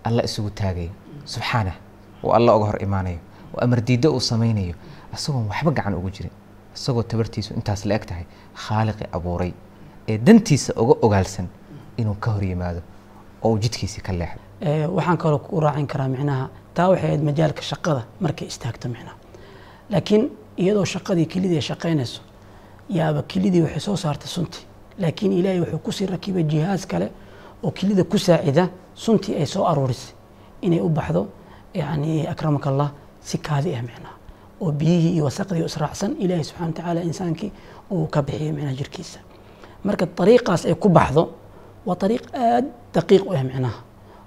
alla 0.05 0.23
isugu 0.29 0.51
taagayo 0.51 0.91
subxaanah 1.25 1.75
oo 2.25 2.33
alla 2.33 2.57
uga 2.57 2.67
hor 2.67 2.83
imaanayo 2.83 3.19
oo 3.55 3.61
amar 3.65 3.81
diiddo 3.89 4.09
uu 4.15 4.21
samaynayo 4.21 4.75
asagoon 5.15 5.47
waxba 5.49 5.71
gacan 5.71 5.95
ugu 5.95 6.11
jirin. 6.11 6.33
Isagoo 6.75 7.03
tabartiisu 7.03 7.55
intaas 7.55 7.85
la 7.85 7.95
eg 7.95 8.05
tahay 8.07 8.25
khaaliqii 8.65 9.09
abuuray 9.13 9.53
ee 10.09 10.19
dantiisa 10.19 10.73
uga 10.83 10.95
ogaalsan 11.07 11.47
inuu 12.01 12.15
ka 12.15 12.31
hor 12.31 12.45
yimaado 12.45 12.81
oo 13.43 13.51
uu 13.53 13.59
jidkiisii 13.59 14.03
ka 14.03 14.13
leexdo. 14.13 14.43
Waxaan 14.97 15.19
kaloo 15.19 15.39
ku 15.39 15.61
raacin 15.61 15.87
karaa 15.87 16.09
micnaha 16.09 16.49
taa 16.75 16.89
waxay 16.89 17.07
ahayd 17.09 17.23
majaalka 17.29 17.63
shaqada 17.63 18.03
markay 18.21 18.49
istaagto 18.49 18.89
micnaha. 18.89 19.17
Laakiin 19.91 20.25
iyadoo 20.57 20.85
shaqadii 20.85 21.27
kelidii 21.27 21.57
ay 21.61 21.67
shaqaynayso 21.71 22.21
yaaba 22.99 23.23
kelidii 23.23 23.63
waxay 23.67 23.81
soo 23.81 23.97
saartay 23.97 24.29
suntii 24.37 24.65
laakiin 24.99 25.33
ilaahay 25.33 25.61
wuxuu 25.61 25.79
ku 25.79 25.93
sii 25.93 26.07
rakibay 26.07 26.45
jihaaz 26.45 26.87
kale 26.87 27.09
oo 27.63 27.71
kelida 27.71 28.05
ku 28.05 28.19
saacida 28.19 28.69
suntii 28.95 29.35
ay 29.41 29.47
soo 29.47 29.65
aruurisay 29.71 30.15
inay 30.63 30.81
u 30.81 30.89
baxdo 30.89 31.27
yani 31.75 32.27
akramaka 32.27 32.71
allah 32.71 32.91
si 33.21 33.39
kaadi 33.39 33.75
ah 33.75 33.83
micnaha 33.83 34.15
oo 34.61 34.73
biyihii 34.73 35.13
iyo 35.15 35.25
wasaqdii 35.25 35.65
israacsan 35.71 36.17
ilaahay 36.19 36.45
subxana 36.45 36.67
watacaala 36.67 37.01
insaankii 37.03 37.53
uu 37.91 38.07
ka 38.07 38.23
bixiyay 38.23 38.53
micnaha 38.53 38.75
jirkiisa. 38.81 39.19
Marka 39.85 40.07
ariiqaas 40.23 40.63
ay 40.67 40.75
ku 40.75 40.89
baxdo 40.89 41.23
waa 41.87 41.97
ariiq 42.07 42.25
aad 42.35 42.65
daqiiq 42.95 43.23
u 43.27 43.33
ah 43.37 43.43
micnaha 43.45 43.79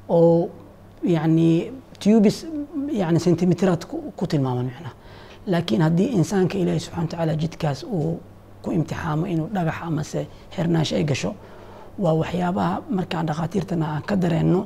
oo 0.09 0.49
yani 1.03 1.71
tubis 1.99 2.45
yani 2.91 3.19
sentimiteraad 3.19 3.81
ku 4.17 4.27
tilmaaman 4.27 4.65
micnaha 4.65 4.93
laakiin 5.47 5.81
haddii 5.81 6.09
insaanka 6.17 6.55
ilaahi 6.57 6.79
subxana 6.79 7.03
watacaala 7.03 7.35
jidkaas 7.35 7.83
uu 7.83 8.19
ku 8.63 8.71
imtixaamo 8.77 9.25
inuu 9.33 9.47
dhagax 9.55 9.75
amase 9.87 10.21
xirnaansho 10.55 10.95
ay 10.95 11.03
gasho. 11.03 11.31
Waa 12.03 12.13
waxyaabaha 12.21 12.73
markaan 12.97 13.25
dhakhaatiirtana 13.29 13.85
aan 13.93 14.03
ka 14.09 14.15
dareenno 14.15 14.61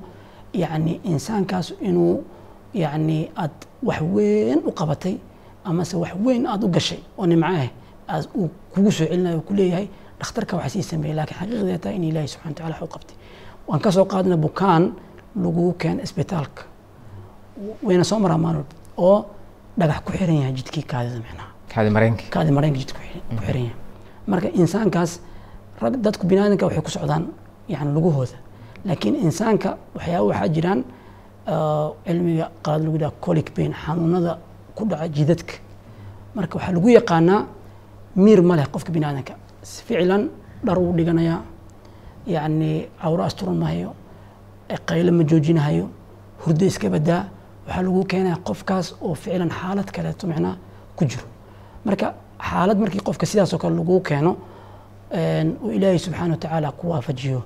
yacni 0.54 0.94
insaankaas 1.12 1.68
inuu 1.90 2.24
yacni 2.74 3.18
aad 3.44 3.52
wax 3.88 4.02
weyn 4.16 4.60
u 4.66 4.72
qabatay 4.80 5.16
amase 5.70 5.96
wax 6.04 6.14
weyn 6.26 6.44
aada 6.48 6.66
u 6.66 6.70
gashay 6.76 7.00
oo 7.18 7.26
nimco 7.26 7.48
ah 7.48 7.68
aad 8.14 8.26
uu 8.36 8.50
kugu 8.74 8.92
soo 8.92 9.06
celinayo 9.10 9.42
ku 9.48 9.54
leeyahay 9.54 9.88
dhakhtarka 10.20 10.54
waxa 10.58 10.70
sii 10.70 10.84
sameeyey 10.92 11.16
laakiin 11.18 11.38
xaqiiqdee 11.40 11.78
tahay 11.84 11.96
in 11.98 12.04
ilaahi 12.04 12.28
subxana 12.28 12.52
wataala 12.52 12.76
wax 12.76 12.82
u 12.88 12.94
qabtay. 12.96 13.16
Waan 13.68 13.82
ka 13.82 13.92
soo 13.92 14.06
qaadna 14.06 14.38
bukaan 14.38 14.84
lagu 15.44 15.74
keena 15.82 16.02
isbitaalka. 16.08 16.62
Wayna 17.84 18.04
soo 18.04 18.20
maraa 18.20 18.38
maalin 18.38 18.66
oo 18.98 19.26
dhagax 19.80 20.00
ku 20.06 20.12
xiran 20.18 20.36
yahay 20.42 20.54
jidkii 20.58 20.84
kaadida 20.92 21.16
micnaha. 21.26 21.50
Kaadi 21.74 21.90
mareenka 21.96 22.24
kaadi 22.34 22.52
mareenka 22.58 22.80
jidka 22.82 23.00
ku 23.38 23.42
xiran 23.46 23.64
yahay 23.68 23.76
marka 24.28 24.50
insaankaas 24.62 25.12
rag 25.82 25.94
dadku 26.06 26.24
biniaadanka 26.30 26.66
waxay 26.68 26.82
ku 26.88 26.92
socdaan 26.98 27.24
yani 27.74 27.92
lugahooda 27.96 28.38
laakiin 28.86 29.16
insaanka 29.26 29.78
waxyaaba 29.96 30.26
waxaa 30.32 30.48
jiraan 30.56 30.80
ah, 31.54 31.90
cilmiga 32.06 32.46
qaad 32.66 32.80
lagu 32.86 32.96
yidhaha 32.98 33.14
colic 33.26 33.48
pain 33.56 33.72
xanuunada 33.74 34.40
ku 34.76 34.86
dhaca 34.90 35.08
jidadka. 35.16 35.54
Marka 36.36 36.54
waxaa 36.58 36.74
lagu 36.78 36.90
yaqaanaa 36.90 37.42
miir 38.24 38.42
ma 38.42 38.56
leh 38.56 38.68
qofka 38.74 38.92
biniaadanka 38.96 39.34
ficlan 39.88 40.30
dhar 40.66 40.78
uu 40.80 40.94
dhiganayaa 40.98 41.40
yacni 42.28 42.88
cawro 43.02 43.24
asturan 43.24 43.58
mahayo 43.64 43.92
qaylo 44.90 45.12
ma 45.12 45.24
joojinahayo 45.30 45.86
hurdo 46.42 46.66
iska 46.66 46.90
badaa. 46.90 47.22
Waxaa 47.68 47.84
lagu 47.84 48.02
keenaya 48.12 48.38
qofkaas 48.48 48.88
oo 49.02 49.14
ficlan 49.16 49.50
xaalad 49.50 49.90
kaleeto 49.96 50.28
micnaa 50.28 50.56
ku 50.96 51.06
jiro. 51.06 51.26
Marka 51.86 52.14
xaalad 52.40 52.78
markii 52.80 53.02
qofka 53.02 53.26
sidaasoo 53.26 53.58
kale 53.60 53.76
lagu 53.76 54.00
keeno 54.02 54.38
een, 55.12 55.56
uu 55.64 55.72
ilaahay 55.72 56.00
subxaana 56.00 56.34
wa 56.34 56.38
tacaala 56.38 56.72
ku 56.72 56.88
waafajiyo. 56.90 57.44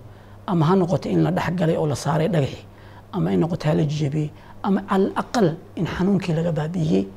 Ama 0.48 0.65
ha 0.65 0.75
noqoto 0.75 1.10
in 1.10 1.24
la 1.24 1.31
dhex 1.31 1.51
galay 1.55 1.77
oo 1.77 1.86
la 1.88 1.96
saaray 1.96 2.27
dhagaxi 2.29 2.65
ama 3.13 3.31
in 3.34 3.39
noqoto 3.39 3.67
ha 3.67 3.74
la 3.74 3.84
jijabiyey 3.84 4.29
ama 4.63 4.81
cala 4.89 5.10
aqal 5.15 5.55
in 5.75 5.86
xanuunkii 5.86 6.34
laga 6.34 6.51
baabi'iyey 6.51 7.08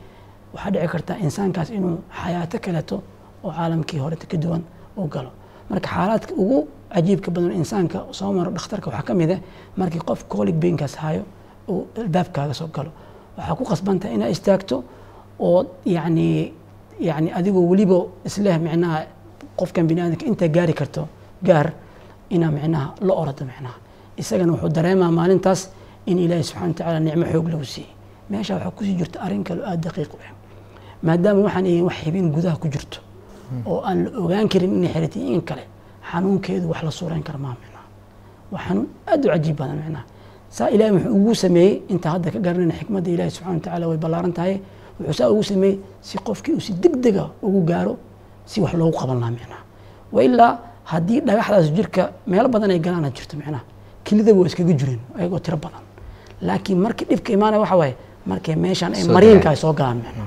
waxaa 0.55 0.71
dhici 0.71 0.89
karta 0.93 1.13
insaankaas 1.19 1.71
inuu 1.71 1.97
xayaato 2.23 2.59
kaleeto 2.65 3.03
oo 3.45 3.51
caalamkii 3.51 3.99
horeta 3.99 4.27
ka 4.27 4.37
duwan 4.37 4.63
u 4.97 5.07
galo. 5.09 5.31
Marka 5.71 5.89
xaalaadka 5.89 6.33
ugu 6.37 6.69
cajiibka 6.93 7.31
badan 7.31 7.53
insaanka 7.53 7.99
soo 8.11 8.33
maro 8.33 8.51
dhakhtarka 8.51 8.91
waxaa 8.91 9.03
ka 9.09 9.15
mid 9.15 9.31
ah 9.31 9.41
markii 9.77 10.01
qof 10.09 10.25
colic 10.29 10.55
bainkaas 10.63 10.95
hayo 10.97 11.23
uu 11.69 11.87
albaabkaaga 11.97 12.55
soo 12.55 12.69
galo. 12.69 12.91
Waxaa 13.39 13.55
ku 13.57 13.65
qasbantaha 13.65 14.13
inaad 14.15 14.31
istaagto 14.31 14.85
oo 15.41 15.65
yacni 15.87 16.53
yacni 17.09 17.31
adigoo 17.39 17.65
weliba 17.71 17.99
isleh 18.29 18.57
micnaha 18.67 18.99
qofkan 19.59 19.85
biniaadamka 19.91 20.25
intaa 20.31 20.49
gaari 20.57 20.75
karto 20.81 21.03
gaar 21.49 21.69
inaa 22.35 22.51
micnaha 22.57 22.87
la 23.07 23.13
orado 23.23 23.45
micnaha 23.51 23.77
isagana 24.21 24.53
wuxuu 24.53 24.71
dareemaa 24.77 25.11
maalintaas 25.19 25.61
in 26.11 26.19
ilaahi 26.25 26.43
subxana 26.49 26.69
wa 26.69 26.75
tacaala 26.75 27.01
nicmo 27.01 27.25
xoog 27.33 27.47
lagu 27.53 27.65
siiyey. 27.65 27.91
Meesha 28.31 28.55
waxaa 28.55 28.71
ku 28.77 28.85
sii 28.85 28.97
jirta 29.01 29.21
arrin 29.25 29.43
kale 29.45 29.61
aada 29.71 29.83
daqiiq 29.89 30.13
u 30.15 30.19
ah. 30.27 30.33
Maadaama 31.07 31.41
waxaan 31.47 31.67
yihiin 31.67 31.85
wax 31.89 31.97
xibin 32.05 32.27
gudaha 32.35 32.57
ku 32.63 32.69
jirto 32.75 32.99
oo 33.67 33.81
aan 33.89 33.99
la 34.05 34.19
ogaan 34.25 34.49
karin 34.53 34.73
inay 34.79 34.91
xiratay 34.95 35.23
in 35.35 35.43
kale 35.49 35.65
xanuunkeedu 36.11 36.67
wax 36.73 36.83
la 36.87 36.91
suurayn 36.91 37.23
kara 37.23 37.39
maa 37.45 37.55
micnaha 37.63 37.87
waa 38.53 38.63
xanuun 38.67 38.89
aad 39.11 39.25
u 39.27 39.29
cajiib 39.29 39.57
badan 39.61 39.77
micnaha 39.83 40.05
saa 40.57 40.69
ilaahay 40.75 40.93
wuxuu 40.97 41.15
ugu 41.19 41.35
sameeyey 41.35 41.83
inta 41.93 42.09
hadda 42.15 42.29
ka 42.35 42.39
garanayna 42.47 42.75
xikmadda 42.81 43.11
ilaahi 43.15 43.31
subxana 43.37 43.55
wa 43.55 43.61
tacaala 43.65 43.85
way 43.91 43.99
ballaaran 44.05 44.33
tahay 44.39 44.55
wuxuu 45.07 45.19
saa 45.19 45.31
ugu 45.31 45.43
sameeyey 45.43 45.79
si 46.01 46.19
qofkii 46.19 46.55
uu 46.55 46.61
si 46.61 46.73
degdega 46.83 47.25
ugu 47.43 47.61
gaaro 47.71 47.97
si 48.47 48.61
wax 48.61 48.73
loogu 48.75 48.97
qaban 48.99 49.19
lahaa 49.21 49.31
micnaha. 49.37 49.63
Wa 50.13 50.21
ilaa 50.25 50.59
haddii 50.85 51.21
dhagaxdaas 51.21 51.67
jirka 51.77 52.03
meelo 52.27 52.49
badan 52.49 52.71
ay 52.71 52.79
galaan 52.81 53.05
aad 53.05 53.15
jirto 53.17 53.37
micnaha. 53.37 53.63
Kelidaba 54.05 54.39
waa 54.41 54.47
iskaga 54.47 54.73
jireen 54.81 55.01
ayagoo 55.19 55.39
tiro 55.39 55.57
badan. 55.57 55.83
Laakiin 56.43 56.79
markii 56.79 57.07
dhibka 57.11 57.33
imaanaya 57.33 57.61
waxa 57.61 57.77
waaye 57.77 57.95
markay 58.27 58.57
meeshaan 58.57 58.95
ay 58.95 59.05
mariinka 59.05 59.49
ay 59.51 59.57
soo 59.57 59.73
galaan 59.73 59.97
micnaha. 60.03 60.27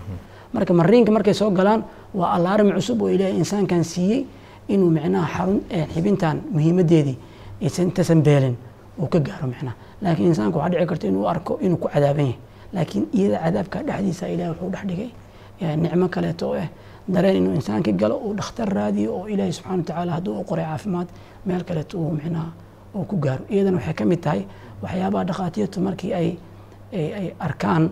Marka 0.54 0.74
mariinka 0.74 1.12
markay 1.12 1.34
soo 1.34 1.52
galaan 1.52 1.84
waa 2.14 2.30
allaarim 2.36 2.72
cusub 2.76 3.02
oo 3.02 3.10
ilaahay 3.10 3.36
insaankan 3.38 3.84
siiyey 3.84 4.26
inuu 4.68 4.90
micnaha 4.90 5.28
xarun 5.38 5.60
eh, 5.70 5.86
xibintan 5.94 6.42
muhiimadeedii 6.52 7.18
aysan 7.62 7.86
intasan 7.90 8.22
beelin 8.24 8.56
uu 9.00 9.08
ka 9.08 9.20
gaaro 9.20 9.48
micnaha. 9.48 9.76
Laakiin 10.02 10.28
insaanku 10.32 10.58
waxaa 10.60 10.72
dhici 10.74 10.86
karta 10.88 11.08
inuu 11.08 11.28
arko 11.28 11.60
inuu 11.62 11.78
ku 11.78 11.88
cadaaban 11.94 12.26
yahay 12.26 12.38
laakiin 12.76 13.04
iyada 13.18 13.38
cadaabka 13.46 13.78
dhexdiisa 13.88 14.26
ilahay 14.34 14.50
wuxuu 14.52 14.70
dhex 14.74 14.84
dhigay 14.90 15.10
eh, 15.62 15.76
nicmo 15.82 16.08
kaleeto 16.16 16.46
oo 16.50 16.58
ah 16.64 16.68
dareen 17.14 17.38
inuu 17.40 17.54
insaankii 17.60 17.94
galo 18.02 18.16
uu 18.26 18.34
dhakhtar 18.40 18.70
raadiyo 18.78 19.10
oo 19.18 19.26
ilaahay 19.34 19.54
subxana 19.58 19.78
wa 19.78 19.84
tacaala 19.88 20.12
hadduu 20.18 20.34
u 20.40 20.44
qoray 20.50 20.66
caafimaad 20.66 21.08
meel 21.48 21.64
kaleeto 21.70 21.94
uu 22.02 22.12
micnaha 22.18 22.50
uu 22.96 23.04
ku 23.10 23.16
gaaro. 23.24 23.44
Iyadana 23.54 23.78
waxay 23.78 23.94
ka 24.00 24.04
mid 24.12 24.20
tahay 24.26 24.42
waxyaabaha 24.84 25.24
dhakhaatiirtu 25.30 25.78
markii 25.88 26.12
ay 26.20 26.30
ay 27.20 27.28
arkaan 27.48 27.84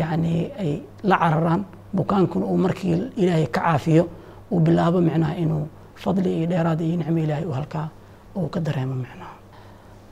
yacni 0.00 0.34
ay 0.62 0.72
la 1.08 1.16
cararaan 1.22 1.62
bukaankuna 1.96 2.46
uu 2.52 2.56
markii 2.66 2.94
ilaahay 3.22 3.46
ka 3.46 3.60
caafiyo 3.60 4.04
uu 4.52 4.60
bilaabo 4.60 4.98
micnaha 5.00 5.34
inuu 5.42 5.64
fadli 6.02 6.30
iyo 6.38 6.46
dheeraad 6.50 6.80
iyo 6.80 6.96
nicmo 7.00 7.18
ilaahay 7.24 7.44
uu 7.48 7.52
halkaa 7.58 7.88
uu 8.36 8.48
ka 8.54 8.60
dareemo 8.66 8.94
micnaha. 8.94 9.34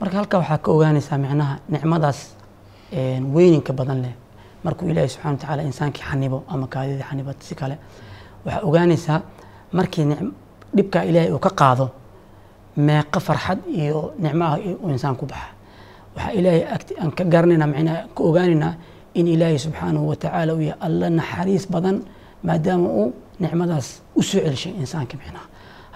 Marka 0.01 0.17
halkaa 0.17 0.39
waxaa 0.39 0.59
ka 0.65 0.69
ogaanaysaa 0.73 1.19
micnaha 1.25 1.55
nicmadaas 1.73 2.19
weyninka 3.35 3.73
badan 3.73 4.03
leh. 4.03 4.15
Markuu 4.65 4.89
ilaahay 4.89 5.09
subxana 5.09 5.31
wa 5.33 5.39
tacaala 5.39 5.63
insaankii 5.63 6.03
xanibo 6.11 6.39
ama 6.49 6.67
kaadidii 6.67 7.03
xanibat 7.11 7.43
si 7.43 7.55
kale 7.55 7.77
waxaa 8.45 8.63
ogaanaysaa 8.69 9.21
markii 9.73 10.05
dhibkaa 10.77 11.03
ilaahay 11.05 11.31
uu 11.33 11.39
ka 11.39 11.51
qaado 11.61 11.87
meeqa 12.77 13.21
farxad 13.21 13.59
iyo 13.69 14.13
nicmo 14.19 14.45
ah 14.45 14.59
uu 14.83 14.89
insaan 14.91 15.17
ku 15.17 15.27
baxa. 15.27 15.49
Waxaa 16.17 16.33
ilaahay 16.39 16.63
aan 17.03 17.11
ka 17.17 17.25
garanaynaa 17.25 17.67
macnaa 17.73 17.99
ka 18.17 18.21
ogaanaynaa 18.29 18.73
in 19.15 19.27
ilaahay 19.29 19.59
subxaanahu 19.59 20.09
wa 20.11 20.17
tacaala 20.17 20.55
uu 20.55 20.61
yahay 20.61 20.79
alla 20.87 21.11
naxariis 21.11 21.67
badan 21.75 21.97
maadaama 22.47 22.89
uu 22.89 23.13
nicmadaas 23.41 23.87
u 24.17 24.23
soo 24.23 24.41
celishay 24.45 24.73
insaanka 24.83 25.15
micnaha 25.21 25.47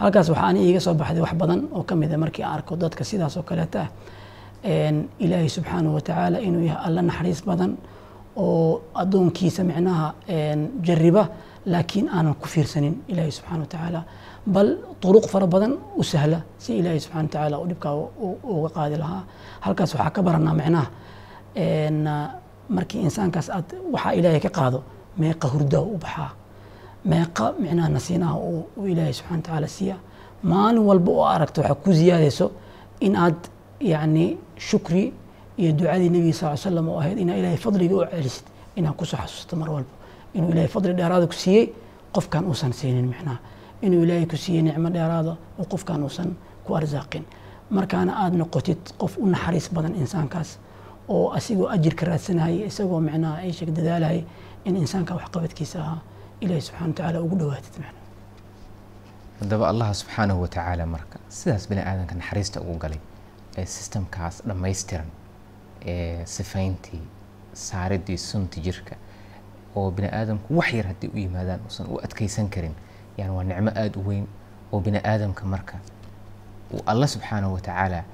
halkaas 0.00 0.28
waxaa 0.28 0.46
ani 0.50 0.60
iiga 0.68 0.80
soo 0.80 0.94
baxday 0.94 1.22
wax 1.26 1.34
badan 1.42 1.60
oo 1.76 1.82
ka 1.88 1.94
mid 2.00 2.12
a 2.12 2.18
markii 2.22 2.44
aan 2.44 2.54
arko 2.58 2.76
dadka 2.76 3.04
sidaas 3.04 3.36
oo 3.36 3.42
kaleeta 3.42 3.80
ah 3.84 3.88
ilaahay 5.24 5.48
subxaanahu 5.56 5.94
wa 5.94 6.00
tacaala 6.00 6.38
inuu 6.40 6.62
yahay 6.70 6.82
alla 6.86 7.00
naxariis 7.02 7.40
badan 7.50 7.72
oo 8.36 8.80
addoonkiisa 9.02 9.62
micnaha 9.70 10.06
jariba 10.86 11.22
laakiin 11.72 12.06
aanan 12.16 12.34
ku 12.42 12.46
fiirsanin 12.52 12.94
ilaahay 13.08 13.32
subxaana 13.38 13.60
wa 13.66 13.70
tacaala 13.74 14.00
bal 14.54 14.68
turuq 15.02 15.26
fara 15.32 15.46
badan 15.54 15.72
u 16.00 16.02
sahla 16.12 16.38
si 16.58 16.70
ilaahay 16.80 17.00
subxana 17.04 17.22
wa 17.26 17.28
tacaala 17.34 17.56
uu 17.60 17.66
dhibkaa 17.70 17.94
uga 18.54 18.68
qaadi 18.76 18.96
lahaa. 19.02 19.22
Halkaas 19.64 19.90
waxaa 19.94 20.10
ka 20.16 20.20
baranaa 20.26 20.54
micnaha 20.60 20.86
markii 22.76 23.00
insaankaas 23.06 23.48
aad 23.56 23.68
waxaa 23.94 24.12
ilaahay 24.18 24.40
ka 24.46 24.50
qaado 24.58 24.78
meeqa 25.20 25.46
hurdaa 25.52 25.84
u 25.94 25.96
baxaa. 26.04 26.30
Meeqa 27.10 27.44
micnaha 27.62 27.88
nasiinaha 27.96 28.34
uu 28.48 28.86
ilaahay 28.92 29.12
subxana 29.18 29.36
wa 29.38 29.42
tacaala 29.46 29.68
siiya. 29.76 29.96
Maalin 30.50 30.84
walba 30.90 31.10
oo 31.12 31.24
aragto 31.34 31.60
waxaa 31.62 31.80
ku 31.84 31.90
ziyaadayso 32.00 32.46
in 33.06 33.14
aad 33.24 33.38
yacni 33.80 34.26
shukri 34.68 35.12
iyo 35.58 35.72
ducadii 35.72 36.10
nebiga 36.14 36.34
sal 36.40 36.56
slam 36.56 36.88
oo 36.88 36.98
ahayd 37.00 37.18
inaa 37.18 37.36
ilaahay 37.40 37.56
fadliga 37.66 37.94
u 37.96 38.04
celisid 38.12 38.44
inaad 38.76 38.96
ku 38.96 39.04
soo 39.04 39.16
xasuusto 39.22 39.56
mar 39.56 39.68
walba 39.70 39.94
inuu 40.34 40.50
ilaahay 40.52 40.68
fadli 40.74 40.92
dheeraada 40.98 41.26
ku 41.26 41.32
siiyey 41.44 41.64
qofkan 42.16 42.44
uusan 42.50 42.72
siinin 42.72 43.06
micnaha 43.12 43.38
inuu 43.82 44.02
ilaahay 44.04 44.26
ku 44.26 44.36
siiyey 44.36 44.62
nicmo 44.62 44.88
dheeraada 44.96 45.32
oo 45.58 45.64
qofkan 45.72 46.02
uusan 46.06 46.36
ku 46.64 46.74
arsaaqin 46.78 47.24
markaana 47.70 48.12
aada 48.22 48.36
noqotid 48.42 48.80
qof 49.00 49.12
u 49.18 49.26
naxariis 49.34 49.66
badan 49.76 49.94
insaankaas 50.02 50.50
oo 51.08 51.30
asigoo 51.38 51.68
ajirka 51.76 52.06
raadsanayay 52.10 52.66
isagoo 52.70 53.00
micnaha 53.08 53.36
ay 53.44 53.52
sheeg 53.52 53.70
in 54.68 54.76
insaanka 54.76 55.12
waxqabadkiisa 55.18 55.76
ahaa 55.84 56.00
ilaahay 56.40 56.60
subxana 56.66 56.86
wa 56.88 56.94
tacaala 56.94 57.18
ugu 57.26 57.36
dhawaatid 57.40 57.74
micnaha 57.82 58.02
haddaba 59.40 59.64
allah 59.72 59.88
subxaanahu 60.00 60.40
wa 60.44 60.48
tacaala 60.54 60.84
marka 60.94 61.16
sidaas 61.38 61.64
bini 61.70 61.80
aadanka 61.90 62.14
naxariista 62.20 62.60
ugu 62.60 62.74
galay 62.84 63.00
sistamkaas 63.66 64.42
dhammaystiran 64.48 65.06
ee 65.86 66.24
sifayntii 66.26 67.02
saaridii 67.52 68.18
sunti 68.18 68.60
jirka 68.60 68.96
oo 69.76 69.90
bini 69.90 70.08
aadamku 70.08 70.56
wax 70.58 70.72
yar 70.74 70.86
haddii 70.86 71.10
u 71.14 71.18
yimaadaan 71.18 71.60
uusan 71.64 71.86
u 71.86 71.98
adkeysan 72.04 72.48
karin 72.50 72.74
yani 73.18 73.30
waa 73.30 73.44
nicmo 73.44 73.70
aada 73.70 74.00
u 74.00 74.08
weyn 74.08 74.26
oo 74.72 74.80
bini 74.80 74.98
aadamka 75.04 75.44
marka 75.44 75.78
uu 76.74 76.82
alla 76.86 77.06
subxaanahu 77.06 77.54
wa 77.54 77.60
tacaala 77.60 78.04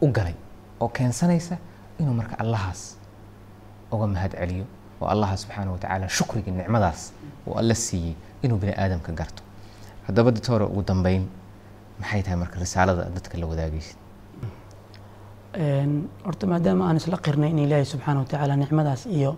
u 0.00 0.08
galay 0.12 0.34
oo 0.80 0.88
keensanaysa 0.88 1.56
inuu 1.98 2.14
marka 2.14 2.38
allahaas 2.38 2.96
uga 3.92 4.06
mahad 4.06 4.32
celiyo 4.40 4.64
oo 5.00 5.08
allaha 5.08 5.36
subxaanahu 5.36 5.72
wa 5.72 5.78
tacaala 5.78 6.08
shukriga 6.08 6.52
nicmadaas 6.52 7.12
uu 7.46 7.54
alla 7.58 7.74
siiyey 7.74 8.14
inuu 8.42 8.58
bini 8.58 8.72
aadamka 8.72 9.12
garto. 9.12 9.42
Haddaba 10.06 10.30
doctor 10.30 10.62
ugu 10.62 10.82
dambeyn 10.82 11.28
maxay 12.00 12.22
tahay 12.22 12.36
marka 12.38 12.58
risaalada 12.58 13.04
dadka 13.04 13.38
la 13.38 13.46
wadaagaysid 13.46 13.96
horta 16.24 16.46
maadaama 16.46 16.86
aan 16.88 16.96
isla 16.96 17.16
qirnay 17.18 17.50
in 17.50 17.58
ilaahay 17.58 17.84
subxaana 17.84 18.20
wa 18.20 18.24
tacaala 18.26 18.56
nicmadaas 18.56 19.06
iyo 19.06 19.36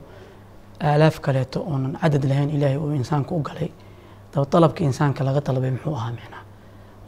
aalaaf 0.81 1.21
kaleeto 1.21 1.61
oonan 1.65 1.97
cadad 2.03 2.25
lahayn 2.31 2.51
ilaahay 2.51 2.77
uu 2.77 2.93
insaanka 3.01 3.35
u 3.35 3.41
galay 3.43 3.71
daba 4.35 4.47
dalabka 4.53 4.85
insaanka 4.85 5.25
laga 5.25 5.41
dalbay 5.41 5.71
muxuu 5.71 5.95
ahaa 5.97 6.13
micnaha 6.19 6.43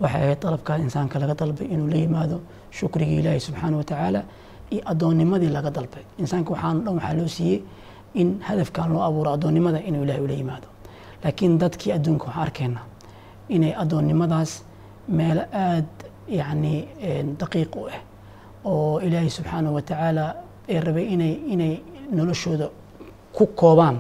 waxay 0.01 0.23
ahayd 0.25 0.41
dalabkaa 0.45 0.77
insaanka 0.87 1.19
laga 1.23 1.35
dalbay 1.41 1.67
inuu 1.75 1.89
la 1.93 1.97
yimaado 1.97 2.37
shukrigii 2.71 3.19
ilaahay 3.21 3.41
subxaana 3.41 3.77
wa 3.77 3.85
tacaala 3.85 4.21
iyo 4.71 4.83
addoonnimadii 4.93 5.49
laga 5.57 5.71
dalbay. 5.71 6.05
Insaanka 6.23 6.51
waxaan 6.55 6.77
dhan 6.85 6.95
waxaa 6.99 7.15
loo 7.19 7.29
siiyey 7.37 7.59
in 8.15 8.29
hadafkan 8.49 8.89
loo 8.93 9.03
abuuro 9.09 9.31
addoonnimada 9.37 9.79
inuu 9.89 10.03
ilahay 10.05 10.23
ula 10.27 10.33
yimaado. 10.41 10.69
Laakiin 11.25 11.59
dadkii 11.61 11.93
adduunka 11.97 12.25
waxaan 12.27 12.43
arkaynaa 12.47 12.85
inay 13.49 13.73
addoonnimadaas 13.83 14.51
meelo 15.09 15.43
aad 15.53 15.91
yacni 16.39 16.75
daqiiq 17.41 17.73
u 17.77 17.87
ah 17.93 18.01
oo 18.65 19.01
ilaahay 19.01 19.31
subxaana 19.31 19.71
wa 19.71 19.83
tacaala 19.83 20.25
ay 20.69 20.81
rabay 20.81 21.07
inay 21.15 21.33
inay 21.53 21.73
noloshooda 22.17 22.69
ku 23.37 23.47
koobaan 23.61 23.97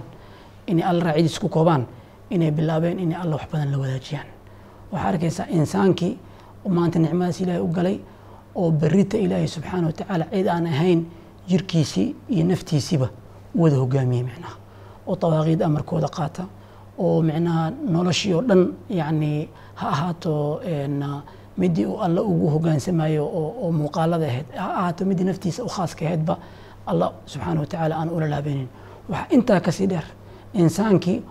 inay 0.66 0.84
alla 0.90 1.04
raacidiis 1.04 1.38
ku 1.42 1.48
koobaan 1.48 1.86
inay 2.30 2.50
bilaabeen 2.50 2.98
inay 3.04 3.18
alla 3.22 3.36
wax 3.36 3.46
badan 3.52 3.70
la 3.72 3.78
wadaajiyaan. 3.78 4.26
Waxaa 4.92 5.08
arkaysaa 5.08 5.46
insaankii 5.50 6.12
maanta 6.68 6.98
nicmadaas 6.98 7.40
ilaahay 7.40 7.62
u 7.62 7.68
galay 7.76 7.96
oo 8.54 8.70
berita 8.70 9.16
ilaahay 9.18 9.48
subxaana 9.48 9.86
wa 9.86 9.92
tacaala 9.92 10.24
cid 10.32 10.46
aan 10.48 10.66
ahayn 10.66 11.00
jirkiisii 11.48 12.08
iyo 12.28 12.44
naftiisiiba 12.44 13.08
wada 13.54 13.76
hogaamiyey 13.76 14.24
micnaha 14.24 14.56
oo 15.06 15.16
dawaaqiid 15.22 15.62
amarkooda 15.62 16.08
qaata 16.08 16.44
oo 16.98 17.22
micnaha 17.22 17.70
noloshii 17.94 18.32
oo 18.34 18.42
dhan 18.48 18.62
yacni 18.90 19.48
ha 19.74 19.86
ahaato 19.94 20.60
midii 21.58 21.86
uu 21.86 21.98
alla 22.06 22.22
ugu 22.22 22.46
hogaansamayo 22.54 23.24
oo 23.40 23.72
muuqaalada 23.72 24.26
ahayd 24.26 24.46
ha 24.56 24.66
ahaato 24.80 25.04
midii 25.04 25.24
naftiisa 25.24 25.64
u 25.64 25.68
khaaska 25.68 26.04
ahaydba 26.06 26.34
alla 26.86 27.12
subxaana 27.26 27.60
wa 27.60 27.66
tacaala 27.66 27.94
aan 28.00 28.08
ula 28.16 28.26
laabeynin. 28.28 28.68
Waxaa 29.08 29.26
intaa 29.36 29.60
ka 29.60 29.72
sii 29.72 29.86
dheer 29.86 30.04
insaankii 30.54 31.22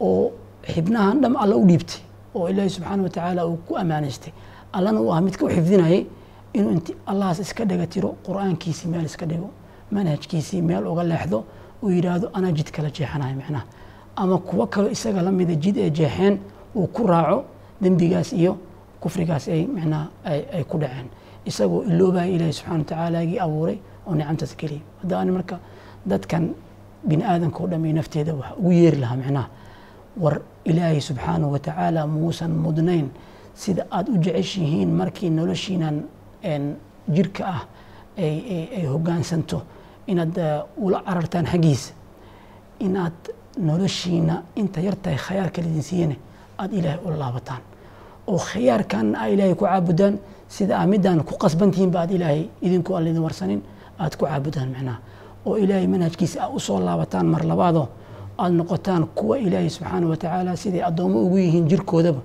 oo 0.00 0.30
xibnahan 0.74 1.20
dham 1.22 1.36
alla 1.36 1.56
u 1.56 1.64
dhiibtay 1.66 2.00
oo 2.34 2.48
ilaahi 2.48 2.70
subxaana 2.70 3.02
wa 3.02 3.08
tacaala 3.08 3.46
uu 3.46 3.56
ku 3.66 3.76
ammaanaystay 3.82 4.32
allana 4.72 5.00
uu 5.00 5.10
ahaa 5.12 5.20
midka 5.20 5.44
u 5.46 5.48
xifdinayay 5.48 6.06
inuu 6.52 6.70
inti 6.76 6.92
allahaas 7.06 7.38
iska 7.40 7.64
dhiga 7.64 7.86
tiro 7.86 8.14
qur'aankiisii 8.26 8.88
meel 8.88 9.04
iska 9.04 9.26
dhigo 9.26 9.50
manhajkiisii 9.90 10.62
meel 10.62 10.86
uga 10.86 11.02
leexdo 11.04 11.44
uu 11.82 11.90
yidhaahdo 11.90 12.30
anaa 12.32 12.52
jid 12.52 12.70
kala 12.70 12.90
jeexanayo 12.90 13.34
micnaha 13.36 13.64
ama 14.16 14.38
kuwo 14.38 14.66
kaloo 14.66 14.90
isaga 14.90 15.22
la 15.22 15.30
mida 15.32 15.54
jid 15.54 15.76
ay 15.78 15.90
jeexeen 15.90 16.38
uu 16.76 16.86
ku 16.86 17.06
raaco 17.06 17.44
dembigaas 17.82 18.32
iyo 18.32 18.56
kufrigaas 19.04 19.44
ay 19.54 19.62
micnaha 19.76 20.06
ay 20.56 20.64
ku 20.70 20.76
dhaceen. 20.82 21.08
Isagoo 21.50 21.82
iloobaya 21.90 22.26
ilaahi 22.36 22.52
subxana 22.58 22.78
wa 22.78 22.84
tacaalaagii 22.90 23.38
abuuray 23.46 23.78
oo 24.06 24.14
nicamtaas 24.18 24.52
geliyay. 24.60 24.82
Hadda 25.02 25.24
marka 25.38 25.56
dadkan 26.10 26.44
bini 27.08 27.22
aadamka 27.24 27.58
o 27.64 27.66
dham 27.70 27.84
iyo 27.84 27.94
nafteeda 28.00 28.32
waxa 28.34 28.54
ugu 28.56 28.72
yeeri 28.72 28.98
lahaa 29.02 29.16
micnaha 29.16 29.48
war 30.22 30.36
ilaahay 30.64 31.00
subxaanahu 31.00 31.52
wa 31.52 31.58
tacaala 31.58 32.06
muusan 32.06 32.52
mudnayn 32.64 33.06
sida 33.54 33.82
aada 33.90 34.08
u 34.12 34.16
jeceshihiin 34.24 34.90
markii 35.00 35.30
noloshiinan 35.30 35.96
jirka 37.16 37.42
ah 37.54 37.62
ay 38.16 38.86
hogaansanto 38.92 39.58
inaad 40.06 40.36
ula 40.84 40.98
carartaan 41.06 41.46
xaggiisa. 41.52 41.92
Inaad 42.86 43.18
noloshiina 43.68 44.34
inta 44.56 44.80
yartahay 44.86 45.18
khayaarka 45.26 45.60
lidin 45.62 45.82
siiyane 45.82 46.16
aada 46.58 46.74
ilaahay 46.78 47.00
ula 47.06 47.16
laabataan 47.22 47.62
oo 48.26 48.38
khiyaarkanna 48.38 49.16
aa 49.22 49.28
ilaahay 49.34 49.54
ku 49.54 49.64
caabudaan 49.64 50.14
sida 50.48 50.74
aa 50.80 50.86
midaan 50.86 51.20
ku 51.28 51.34
qasbantihiinba 51.42 51.98
aad 52.02 52.10
ilaahay 52.16 52.42
idinku 52.66 52.90
aan 52.96 53.18
warsanin 53.26 53.60
aada 53.98 54.14
ku 54.16 54.24
caabudaan 54.26 54.68
micnaha 54.74 54.98
oo 55.46 55.56
ilaahay 55.64 55.86
manhajkiisa 55.94 56.36
aa 56.44 56.50
u 56.56 56.60
soo 56.66 56.78
laabataan 56.86 57.26
mar 57.34 57.42
labaadoo 57.50 57.86
aada 58.38 58.54
noqotaan 58.60 59.02
kuwa 59.18 59.38
ilaahay 59.46 59.70
subxaana 59.76 60.06
wa 60.12 60.16
tacaala 60.16 60.56
siday 60.62 60.82
addoommo 60.88 61.18
ugu 61.26 61.38
yihiin 61.38 61.66
jirkoodaba. 61.70 62.20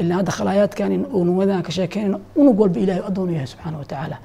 ilaa 0.00 0.16
hadda 0.20 0.32
khalaayaadkan 0.38 0.92
unumadan 1.20 1.62
ka 1.66 1.70
sheekeynayna 1.76 2.18
unug 2.40 2.56
walba 2.60 2.78
ilahay 2.84 3.02
addoon 3.08 3.28
u 3.28 3.32
yahay 3.36 3.46
subxaana 3.52 3.76
wa 3.82 3.84
tacaala. 3.90 4.16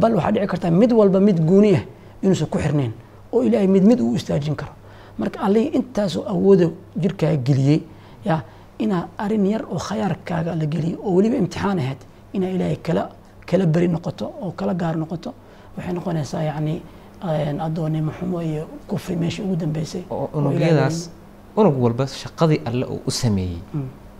bal 0.00 0.12
waxaa 0.16 0.32
dhici 0.34 0.46
kartaa 0.52 0.70
mid 0.70 0.92
walba 0.92 1.18
mid 1.28 1.38
gooni 1.48 1.70
ah 1.78 1.84
inuusan 2.22 2.48
ku 2.52 2.58
xirnayn 2.64 2.92
oo 3.32 3.40
ilaahay 3.46 3.66
mid 3.74 3.84
mid 3.90 4.00
uu 4.00 4.14
istaajin 4.20 4.54
karo. 4.60 4.72
marka 5.18 5.38
allihii 5.46 5.70
intaasoo 5.78 6.24
awooda 6.32 6.66
jirkaaga 7.02 7.36
geliyey 7.46 7.80
ya 8.28 8.36
inaa 8.84 9.02
arrin 9.24 9.46
yar 9.46 9.62
oo 9.74 9.78
khayaarkaaga 9.88 10.54
la 10.60 10.66
geliyo 10.72 10.98
oo 11.06 11.12
weliba 11.16 11.36
imtixaan 11.42 11.78
ahayd 11.78 12.00
inaa 12.36 12.50
ilaahay 12.56 12.76
kala 12.86 13.02
kala 13.50 13.64
beri 13.74 13.88
noqoto 13.88 14.26
oo 14.42 14.50
kala 14.58 14.74
gaar 14.80 14.96
noqoto 15.02 15.30
waxay 15.76 15.92
noqonaysaa 15.98 16.42
yacni 16.50 16.74
addoonnimo 17.66 18.12
xumo 18.18 18.38
iyo 18.42 18.64
kufri 18.88 19.16
meeshii 19.16 19.42
ugu 19.44 19.56
dambeysay. 19.56 20.02
Unugyadaas 20.38 21.10
unug 21.56 21.76
walba 21.84 22.06
shaqadii 22.06 22.60
alle 22.68 22.84
uu 22.86 23.00
u 23.06 23.10
sameeyey 23.10 23.58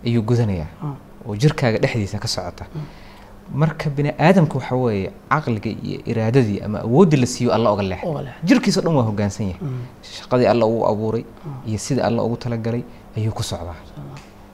ayuu 0.06 0.22
gudanayaa 0.22 0.68
oo 1.28 1.36
jirkaaga 1.36 1.78
dhexdiisa 1.82 2.18
ka 2.18 2.28
socota. 2.28 2.64
Marka 3.60 3.90
bini 3.90 4.10
aadamka 4.18 4.54
waxa 4.58 4.74
weeye 4.76 5.10
caqliga 5.30 5.70
iyo 5.70 5.98
iraadadii 6.10 6.60
ama 6.66 6.78
awooddii 6.86 7.16
la 7.22 7.26
siiyo 7.26 7.50
alla 7.56 7.70
oga 7.70 7.82
leexay. 7.82 8.08
jirkiisa 8.48 8.80
dhan 8.80 8.94
waa 8.96 9.04
hoggaansan 9.08 9.46
yahay. 9.46 9.60
Shaqadii 10.16 10.46
alla 10.52 10.66
uu 10.66 10.82
abuuray 10.90 11.24
iyo 11.68 11.78
sidii 11.78 12.00
alla 12.08 12.22
ugu 12.26 12.36
talagalay 12.36 12.82
ayuu 13.16 13.32
ku 13.38 13.42
socdaa 13.42 13.76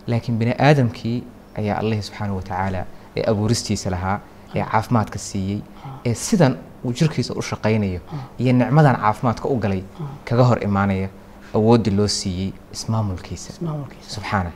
laakiin 0.07 0.39
bini 0.39 0.55
aadamkii 0.59 1.23
ayaa 1.61 1.79
allahi 1.79 2.03
subxaanahu 2.03 2.37
wa 2.37 2.43
tacaala 2.43 2.85
ee 3.17 3.25
abuuristiisa 3.31 3.91
lahaa 3.91 4.21
ee 4.55 4.65
caafimaadka 4.73 5.19
siiyey 5.19 5.61
ee 6.07 6.15
sidan 6.15 6.57
uu 6.85 6.93
jirkiisa 6.93 7.35
u 7.35 7.43
shaqaynayo 7.43 8.01
iyo 8.39 8.53
nicmadan 8.53 8.97
caafimaadka 8.97 9.49
u 9.49 9.57
galay 9.65 9.83
kaga 10.25 10.43
hor 10.51 10.59
imaanaya 10.65 11.09
awooddii 11.55 11.91
loo 11.97 12.09
siiyey 12.09 12.53
ismaamulkiisa. 12.73 13.53
Maamulkiisa 13.61 14.11
subxaana 14.15 14.51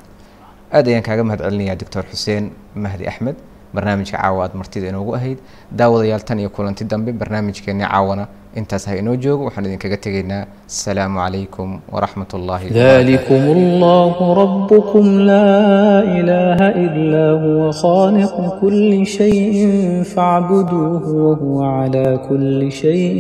aad 0.73 0.87
ayaan 0.89 1.03
kaaga 1.09 1.25
mahad 1.25 1.41
celinayaa 1.47 1.77
doctor 1.83 2.05
xuseen 2.11 2.51
mahdi 2.75 3.07
axmed 3.09 3.37
barnaamijka 3.75 4.19
caawa 4.19 4.45
aad 4.45 4.55
martida 4.61 4.89
inoogu 4.89 5.15
ahayd 5.19 5.39
daawadayaal 5.79 6.23
tan 6.25 6.39
iyo 6.39 6.51
kulanti 6.51 6.85
dambe 6.85 7.13
barnaamijkeenni 7.13 7.85
caawana 7.85 8.27
intaas 8.60 8.84
ha 8.90 8.94
inoo 9.02 9.16
joogo 9.24 9.44
waxaan 9.48 9.66
idinkaga 9.70 9.98
tegaynaa 10.06 10.44
asalaamu 10.72 11.18
calaykum 11.24 11.70
waraxmat 11.94 12.30
ullaahi 12.40 12.68
ذلكم 12.86 13.44
الله 13.58 14.16
ربكم 14.44 15.06
لا 15.32 15.50
إله 16.20 16.60
إلا 16.86 17.26
هو 17.44 17.62
خالق 17.84 18.36
كل 18.62 18.92
شيء 19.18 19.56
فاعبدوه 20.14 21.04
وهو 21.26 21.56
على 21.78 22.08
كل 22.30 22.60
شيء 22.84 23.18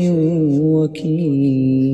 وكيل 0.75 1.85